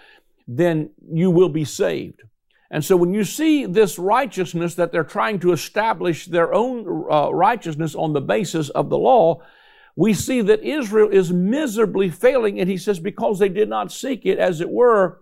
then 0.48 0.90
you 1.08 1.30
will 1.30 1.48
be 1.48 1.64
saved. 1.64 2.22
And 2.72 2.84
so 2.84 2.96
when 2.96 3.14
you 3.14 3.24
see 3.24 3.66
this 3.66 3.98
righteousness 3.98 4.74
that 4.76 4.90
they're 4.90 5.04
trying 5.04 5.38
to 5.40 5.52
establish 5.52 6.26
their 6.26 6.52
own 6.52 7.06
uh, 7.10 7.32
righteousness 7.32 7.94
on 7.94 8.12
the 8.12 8.20
basis 8.20 8.70
of 8.70 8.90
the 8.90 8.98
law, 8.98 9.42
we 9.96 10.14
see 10.14 10.40
that 10.42 10.62
Israel 10.62 11.08
is 11.10 11.32
miserably 11.32 12.10
failing, 12.10 12.60
and 12.60 12.70
he 12.70 12.76
says, 12.76 13.00
because 13.00 13.38
they 13.38 13.48
did 13.48 13.68
not 13.68 13.92
seek 13.92 14.24
it, 14.24 14.38
as 14.38 14.60
it 14.60 14.70
were, 14.70 15.20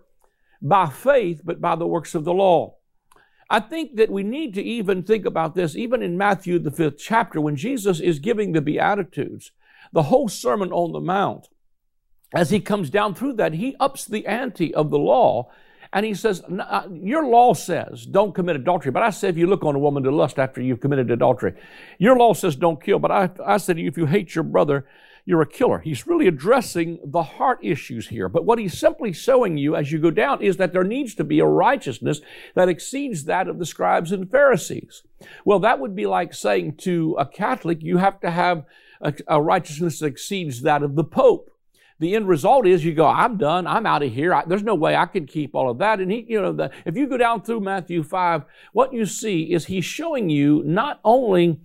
by 0.61 0.87
faith, 0.87 1.41
but 1.43 1.61
by 1.61 1.75
the 1.75 1.87
works 1.87 2.15
of 2.15 2.23
the 2.23 2.33
law. 2.33 2.75
I 3.49 3.59
think 3.59 3.95
that 3.95 4.11
we 4.11 4.23
need 4.23 4.53
to 4.53 4.61
even 4.61 5.03
think 5.03 5.25
about 5.25 5.55
this, 5.55 5.75
even 5.75 6.03
in 6.03 6.17
Matthew, 6.17 6.59
the 6.59 6.71
fifth 6.71 6.97
chapter, 6.99 7.41
when 7.41 7.55
Jesus 7.55 7.99
is 7.99 8.19
giving 8.19 8.51
the 8.51 8.61
Beatitudes, 8.61 9.51
the 9.91 10.03
whole 10.03 10.27
Sermon 10.27 10.71
on 10.71 10.91
the 10.91 10.99
Mount. 10.99 11.47
As 12.33 12.51
he 12.51 12.59
comes 12.59 12.91
down 12.91 13.15
through 13.15 13.33
that, 13.33 13.53
he 13.53 13.75
ups 13.79 14.05
the 14.05 14.27
ante 14.27 14.73
of 14.75 14.91
the 14.91 14.99
law 14.99 15.49
and 15.91 16.05
he 16.05 16.13
says, 16.13 16.41
uh, 16.41 16.87
Your 16.91 17.25
law 17.25 17.53
says 17.53 18.05
don't 18.05 18.35
commit 18.35 18.55
adultery. 18.55 18.91
But 18.91 19.03
I 19.03 19.09
say, 19.09 19.29
if 19.29 19.37
you 19.37 19.47
look 19.47 19.63
on 19.63 19.75
a 19.75 19.79
woman 19.79 20.03
to 20.03 20.11
lust 20.11 20.37
after 20.37 20.61
you've 20.61 20.81
committed 20.81 21.09
adultery, 21.09 21.53
your 21.97 22.17
law 22.17 22.33
says 22.33 22.55
don't 22.55 22.83
kill. 22.83 22.99
But 22.99 23.11
I, 23.11 23.29
I 23.45 23.57
said 23.57 23.77
to 23.77 23.81
you, 23.81 23.87
if 23.87 23.97
you 23.97 24.05
hate 24.05 24.35
your 24.35 24.43
brother, 24.43 24.85
you're 25.25 25.41
a 25.41 25.47
killer. 25.47 25.79
He's 25.79 26.07
really 26.07 26.27
addressing 26.27 26.99
the 27.03 27.23
heart 27.23 27.59
issues 27.63 28.07
here. 28.07 28.29
But 28.29 28.45
what 28.45 28.59
he's 28.59 28.77
simply 28.77 29.13
showing 29.13 29.57
you 29.57 29.75
as 29.75 29.91
you 29.91 29.99
go 29.99 30.11
down 30.11 30.41
is 30.41 30.57
that 30.57 30.73
there 30.73 30.83
needs 30.83 31.15
to 31.15 31.23
be 31.23 31.39
a 31.39 31.45
righteousness 31.45 32.21
that 32.55 32.69
exceeds 32.69 33.25
that 33.25 33.47
of 33.47 33.59
the 33.59 33.65
scribes 33.65 34.11
and 34.11 34.29
Pharisees. 34.29 35.03
Well, 35.45 35.59
that 35.59 35.79
would 35.79 35.95
be 35.95 36.05
like 36.05 36.33
saying 36.33 36.77
to 36.77 37.15
a 37.19 37.25
Catholic, 37.25 37.83
you 37.83 37.97
have 37.97 38.19
to 38.21 38.31
have 38.31 38.65
a, 39.01 39.13
a 39.27 39.41
righteousness 39.41 39.99
that 39.99 40.07
exceeds 40.07 40.61
that 40.61 40.83
of 40.83 40.95
the 40.95 41.03
Pope 41.03 41.51
the 41.99 42.15
end 42.15 42.27
result 42.27 42.65
is 42.65 42.83
you 42.83 42.93
go, 42.93 43.05
I'm 43.05 43.37
done. 43.37 43.67
I'm 43.67 43.85
out 43.85 44.03
of 44.03 44.11
here. 44.11 44.33
I, 44.33 44.43
there's 44.45 44.63
no 44.63 44.75
way 44.75 44.95
I 44.95 45.05
can 45.05 45.25
keep 45.25 45.53
all 45.53 45.69
of 45.69 45.77
that. 45.79 45.99
And 45.99 46.11
he, 46.11 46.25
you 46.27 46.41
know, 46.41 46.53
the, 46.53 46.71
if 46.85 46.95
you 46.95 47.07
go 47.07 47.17
down 47.17 47.41
through 47.41 47.59
Matthew 47.59 48.03
5, 48.03 48.43
what 48.71 48.93
you 48.93 49.05
see 49.05 49.51
is 49.51 49.65
he's 49.65 49.85
showing 49.85 50.29
you 50.29 50.63
not 50.65 51.01
only 51.03 51.59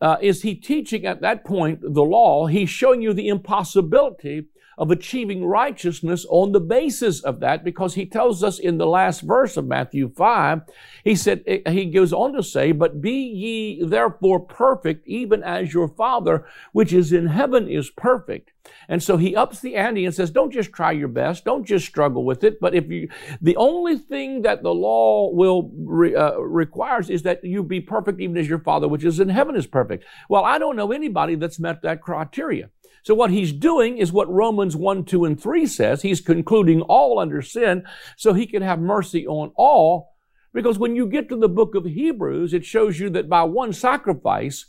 uh, 0.00 0.16
is 0.20 0.42
he 0.42 0.54
teaching 0.54 1.06
at 1.06 1.20
that 1.22 1.44
point 1.44 1.80
the 1.82 2.04
law, 2.04 2.46
he's 2.46 2.70
showing 2.70 3.02
you 3.02 3.12
the 3.12 3.28
impossibility 3.28 4.46
of 4.78 4.90
achieving 4.90 5.44
righteousness 5.44 6.26
on 6.28 6.52
the 6.52 6.60
basis 6.60 7.20
of 7.20 7.40
that 7.40 7.64
because 7.64 7.94
he 7.94 8.06
tells 8.06 8.42
us 8.42 8.58
in 8.58 8.78
the 8.78 8.86
last 8.86 9.20
verse 9.20 9.56
of 9.56 9.66
Matthew 9.66 10.08
5, 10.08 10.62
he 11.04 11.14
said, 11.14 11.42
eh, 11.46 11.70
he 11.70 11.86
goes 11.86 12.12
on 12.12 12.32
to 12.32 12.42
say, 12.42 12.72
but 12.72 13.00
be 13.00 13.12
ye 13.12 13.84
therefore 13.84 14.40
perfect, 14.40 15.06
even 15.06 15.42
as 15.42 15.72
your 15.72 15.88
Father 15.88 16.46
which 16.72 16.92
is 16.92 17.12
in 17.12 17.26
heaven 17.26 17.68
is 17.68 17.90
perfect. 17.90 18.52
And 18.88 19.02
so 19.02 19.16
he 19.16 19.36
ups 19.36 19.60
the 19.60 19.76
ante 19.76 20.06
and 20.06 20.14
says, 20.14 20.30
don't 20.30 20.50
just 20.50 20.72
try 20.72 20.92
your 20.92 21.08
best. 21.08 21.44
Don't 21.44 21.64
just 21.64 21.86
struggle 21.86 22.24
with 22.24 22.44
it. 22.44 22.60
But 22.60 22.74
if 22.74 22.88
you, 22.88 23.08
the 23.40 23.56
only 23.56 23.98
thing 23.98 24.42
that 24.42 24.62
the 24.62 24.74
law 24.74 25.30
will 25.32 25.70
re, 25.76 26.14
uh, 26.14 26.38
requires 26.38 27.10
is 27.10 27.22
that 27.22 27.44
you 27.44 27.62
be 27.62 27.80
perfect 27.80 28.20
even 28.20 28.36
as 28.36 28.48
your 28.48 28.58
Father 28.58 28.88
which 28.88 29.04
is 29.04 29.20
in 29.20 29.28
heaven 29.28 29.56
is 29.56 29.66
perfect. 29.66 30.04
Well, 30.28 30.44
I 30.44 30.58
don't 30.58 30.76
know 30.76 30.92
anybody 30.92 31.34
that's 31.34 31.58
met 31.58 31.82
that 31.82 32.00
criteria. 32.00 32.70
So 33.04 33.14
what 33.14 33.30
he's 33.30 33.52
doing 33.52 33.98
is 33.98 34.12
what 34.12 34.32
Romans 34.32 34.74
1, 34.74 35.04
2, 35.04 35.26
and 35.26 35.40
3 35.40 35.66
says. 35.66 36.00
He's 36.00 36.22
concluding 36.22 36.80
all 36.80 37.18
under 37.18 37.42
sin 37.42 37.84
so 38.16 38.32
he 38.32 38.46
can 38.46 38.62
have 38.62 38.80
mercy 38.80 39.26
on 39.26 39.52
all. 39.56 40.14
Because 40.54 40.78
when 40.78 40.96
you 40.96 41.06
get 41.06 41.28
to 41.28 41.36
the 41.36 41.48
book 41.48 41.74
of 41.74 41.84
Hebrews, 41.84 42.54
it 42.54 42.64
shows 42.64 42.98
you 42.98 43.10
that 43.10 43.28
by 43.28 43.42
one 43.42 43.74
sacrifice, 43.74 44.66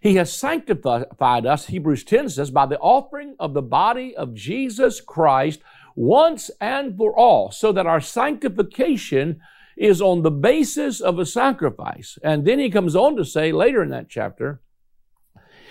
he 0.00 0.16
has 0.16 0.32
sanctified 0.32 1.46
us, 1.46 1.66
Hebrews 1.66 2.02
10 2.04 2.30
says, 2.30 2.50
by 2.50 2.66
the 2.66 2.78
offering 2.78 3.36
of 3.38 3.54
the 3.54 3.62
body 3.62 4.16
of 4.16 4.34
Jesus 4.34 5.00
Christ 5.00 5.60
once 5.94 6.50
and 6.60 6.96
for 6.96 7.16
all, 7.16 7.52
so 7.52 7.70
that 7.70 7.86
our 7.86 8.00
sanctification 8.00 9.40
is 9.76 10.02
on 10.02 10.22
the 10.22 10.30
basis 10.30 11.00
of 11.00 11.20
a 11.20 11.26
sacrifice. 11.26 12.18
And 12.24 12.44
then 12.44 12.58
he 12.58 12.68
comes 12.68 12.96
on 12.96 13.14
to 13.16 13.24
say 13.24 13.52
later 13.52 13.82
in 13.82 13.90
that 13.90 14.08
chapter, 14.08 14.60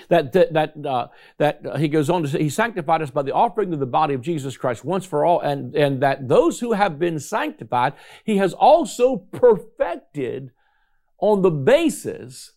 that 0.09 0.33
that 0.33 0.53
that, 0.53 0.85
uh, 0.85 1.07
that 1.37 1.65
uh, 1.65 1.77
he 1.77 1.87
goes 1.87 2.09
on 2.09 2.23
to 2.23 2.27
say 2.27 2.43
he 2.43 2.49
sanctified 2.49 3.01
us 3.01 3.11
by 3.11 3.21
the 3.21 3.33
offering 3.33 3.73
of 3.73 3.79
the 3.79 3.85
body 3.85 4.13
of 4.13 4.21
Jesus 4.21 4.57
Christ 4.57 4.83
once 4.83 5.05
for 5.05 5.23
all, 5.23 5.39
and 5.39 5.75
and 5.75 6.01
that 6.03 6.27
those 6.27 6.59
who 6.59 6.73
have 6.73 6.99
been 6.99 7.19
sanctified, 7.19 7.93
he 8.23 8.37
has 8.37 8.53
also 8.53 9.17
perfected 9.17 10.51
on 11.19 11.41
the 11.41 11.51
basis 11.51 12.53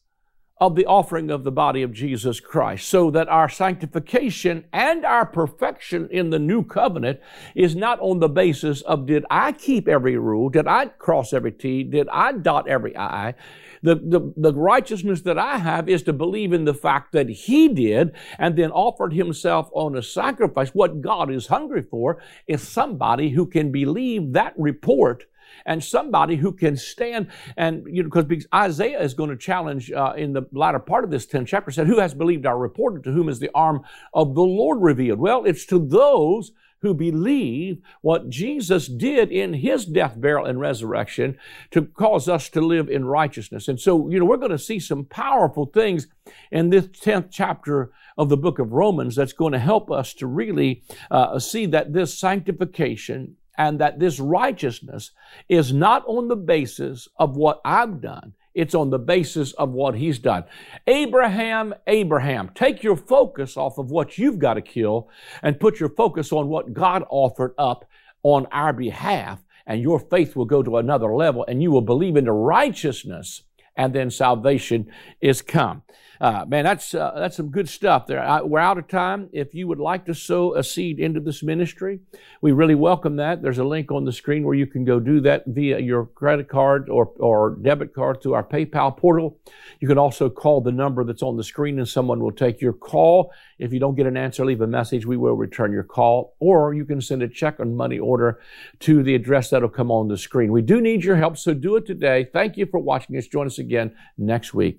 of 0.59 0.77
the 0.77 0.87
offering 0.87 1.29
of 1.29 1.43
the 1.43 1.51
body 1.51 1.83
of 1.83 1.93
Jesus 1.93 2.39
Christ, 2.39 2.89
so 2.89 3.11
that 3.11 3.29
our 3.29 3.49
sanctification 3.49 4.65
and 4.73 5.05
our 5.05 5.27
perfection 5.27 6.09
in 6.13 6.31
the 6.31 6.39
new 6.39 6.63
covenant 6.63 7.19
is 7.57 7.75
not 7.75 7.99
on 7.99 8.21
the 8.21 8.29
basis 8.29 8.81
of 8.83 9.07
did 9.07 9.25
I 9.29 9.53
keep 9.53 9.89
every 9.89 10.17
rule, 10.17 10.51
did 10.51 10.69
I 10.69 10.87
cross 10.87 11.33
every 11.33 11.51
T, 11.51 11.83
did 11.83 12.09
I 12.11 12.31
dot 12.33 12.69
every 12.69 12.97
I. 12.97 13.35
The, 13.83 13.97
the, 13.97 14.33
the 14.37 14.55
righteousness 14.55 15.23
that 15.23 15.39
I 15.39 15.59
have 15.59 15.89
is 15.89 16.03
to 16.05 16.13
believe 16.13 16.53
in 16.53 16.65
the 16.65 16.75
fact 16.75 17.13
that 17.13 17.29
He 17.29 17.69
did 17.69 18.13
and 18.39 18.57
then 18.57 18.71
offered 18.71 19.13
Himself 19.13 19.71
on 19.73 19.97
a 19.97 20.03
sacrifice. 20.03 20.71
What 20.71 21.01
God 21.01 21.31
is 21.31 21.49
hungry 21.49 21.83
for 21.83 22.23
is 22.47 22.67
somebody 22.67 23.31
who 23.31 23.47
can 23.47 23.73
believe 23.73 24.33
that 24.33 24.55
report 24.57 25.27
and 25.67 25.83
somebody 25.83 26.37
who 26.37 26.53
can 26.53 26.77
stand 26.77 27.29
and 27.57 27.85
you 27.87 28.03
know 28.03 28.09
because 28.09 28.47
Isaiah 28.55 29.01
is 29.01 29.15
going 29.15 29.31
to 29.31 29.37
challenge 29.37 29.91
uh, 29.93 30.15
in 30.17 30.33
the 30.33 30.43
latter 30.53 30.79
part 30.79 31.05
of 31.05 31.11
this 31.11 31.27
10th 31.27 31.47
chapter 31.47 31.71
said 31.71 31.87
who 31.87 32.01
has 32.01 32.15
believed 32.15 32.47
our 32.47 32.59
report 32.59 33.03
to 33.05 33.13
whom 33.13 33.29
is 33.29 33.39
the 33.39 33.51
arm 33.55 33.83
of 34.15 34.35
the 34.35 34.43
Lord 34.43 34.81
revealed 34.81 35.19
well 35.19 35.45
it's 35.45 35.67
to 35.67 35.79
those 35.79 36.53
who 36.83 36.93
believe 36.93 37.81
what 38.03 38.29
Jesus 38.29 38.89
did 38.89 39.31
in 39.31 39.55
his 39.55 39.87
death, 39.87 40.21
burial, 40.21 40.47
and 40.47 40.61
resurrection 40.61 41.39
to 41.71 41.83
cause 41.83 42.29
us 42.29 42.49
to 42.51 42.61
live 42.61 42.91
in 42.91 43.05
righteousness. 43.05 43.69
And 43.69 43.81
so, 43.81 44.09
you 44.11 44.19
know, 44.19 44.25
we're 44.25 44.37
going 44.37 44.51
to 44.51 44.59
see 44.59 44.79
some 44.79 45.05
powerful 45.05 45.67
things 45.67 46.09
in 46.51 46.71
this 46.71 46.87
10th 46.87 47.29
chapter 47.31 47.93
of 48.19 48.29
the 48.29 48.37
book 48.37 48.59
of 48.59 48.73
Romans 48.73 49.17
that's 49.17 49.33
going 49.33 49.53
to 49.53 49.59
help 49.59 49.91
us 49.91 50.13
to 50.15 50.27
really 50.27 50.83
uh, 51.11 51.39
see 51.39 51.67
that 51.67 51.93
this 51.93 52.19
sanctification 52.19 53.37
and 53.57 53.79
that 53.79 54.01
this 54.01 54.19
righteousness 54.19 55.13
is 55.49 55.73
not 55.73 56.05
on 56.07 56.29
the 56.29 56.37
basis 56.37 57.09
of 57.17 57.37
what 57.37 57.61
I've 57.65 58.01
done. 58.01 58.35
It's 58.55 58.75
on 58.75 58.91
the 58.91 58.99
basis 58.99 59.53
of 59.53 59.71
what 59.71 59.95
he's 59.95 60.19
done. 60.19 60.45
Abraham, 60.87 61.75
Abraham, 61.87 62.51
take 62.55 62.83
your 62.83 62.97
focus 62.97 63.57
off 63.57 63.79
of 63.79 63.91
what 63.91 64.19
you've 64.19 64.39
got 64.39 64.55
to 64.55 64.63
kill 64.63 65.09
and 65.43 65.61
put 65.61 65.81
your 65.81 65.89
focus 65.89 66.33
on 66.33 66.49
what 66.49 66.73
God 66.73 67.05
offered 67.09 67.55
up 67.57 67.89
on 68.23 68.47
our 68.53 68.73
behalf, 68.73 69.43
and 69.67 69.81
your 69.81 69.99
faith 69.99 70.37
will 70.37 70.45
go 70.45 70.63
to 70.63 70.77
another 70.77 71.13
level, 71.15 71.45
and 71.49 71.63
you 71.63 71.71
will 71.71 71.81
believe 71.81 72.17
in 72.17 72.27
the 72.27 72.33
righteousness, 72.33 73.43
and 73.77 73.95
then 73.95 74.11
salvation 74.11 74.91
is 75.21 75.43
come. 75.43 75.83
Uh, 76.21 76.45
man, 76.47 76.65
that's 76.65 76.95
uh, 76.95 77.13
that's 77.17 77.37
some 77.37 77.51
good 77.51 77.69
stuff 77.69 78.07
there. 78.07 78.21
I, 78.21 78.43
we're 78.43 78.61
out 78.61 78.79
of 78.79 78.89
time. 78.89 79.29
If 79.33 79.55
you 79.55 79.67
would 79.69 79.81
like 79.81 80.05
to 80.07 80.15
sow 80.15 80.55
a 80.55 80.63
seed 80.63 80.99
into 81.01 81.21
this 81.21 81.43
ministry, 81.43 82.01
we 82.41 82.53
really 82.53 82.75
welcome 82.75 83.17
that. 83.17 83.43
There's 83.43 83.59
a 83.59 83.65
link 83.65 83.91
on 83.91 84.05
the 84.05 84.13
screen 84.13 84.45
where 84.45 84.55
you 84.55 84.67
can 84.67 84.85
go 84.85 85.01
do 85.01 85.21
that 85.23 85.45
via 85.47 85.79
your 85.81 86.07
credit 86.07 86.49
card 86.49 86.89
or, 86.89 87.13
or 87.17 87.57
debit 87.61 87.95
card 87.95 88.23
through 88.23 88.35
our 88.35 88.45
PayPal 88.45 88.97
portal. 88.97 89.39
You 89.81 89.89
can 89.89 89.99
also 89.99 90.31
call 90.31 90.61
the 90.61 90.73
number 90.73 91.05
that's 91.05 91.23
on 91.23 91.37
the 91.37 91.45
screen 91.45 91.79
and 91.79 91.89
someone 91.89 92.21
will 92.21 92.33
take 92.33 92.61
your 92.61 92.73
call. 92.73 93.33
If 93.59 93.73
you 93.73 93.81
don't 93.81 93.95
get 93.95 94.07
an 94.07 94.17
answer, 94.17 94.45
leave 94.45 94.61
a 94.61 94.67
message. 94.67 95.07
We 95.07 95.17
will 95.17 95.35
return 95.35 95.73
your 95.73 95.83
call. 95.83 96.37
Or 96.39 96.75
you 96.75 96.85
can 96.85 97.01
send 97.01 97.23
a 97.23 97.29
check 97.29 97.59
on 97.61 97.75
money 97.75 97.99
order 97.99 98.41
to 98.81 99.03
the 99.03 99.15
address 99.15 99.51
that'll 99.51 99.69
come 99.69 99.91
on 99.91 100.09
the 100.09 100.19
screen. 100.19 100.53
We 100.53 100.63
do 100.63 100.81
need 100.81 101.05
your 101.05 101.17
help, 101.17 101.37
so 101.37 101.55
do 101.55 101.77
it 101.77 101.87
today. 101.87 102.29
Thank 102.33 102.57
you 102.57 102.67
for 102.67 102.81
watching 102.81 103.17
us. 103.17 103.27
Join 103.27 103.47
us 103.47 103.59
again 103.59 103.95
next 104.17 104.55
week. 104.55 104.79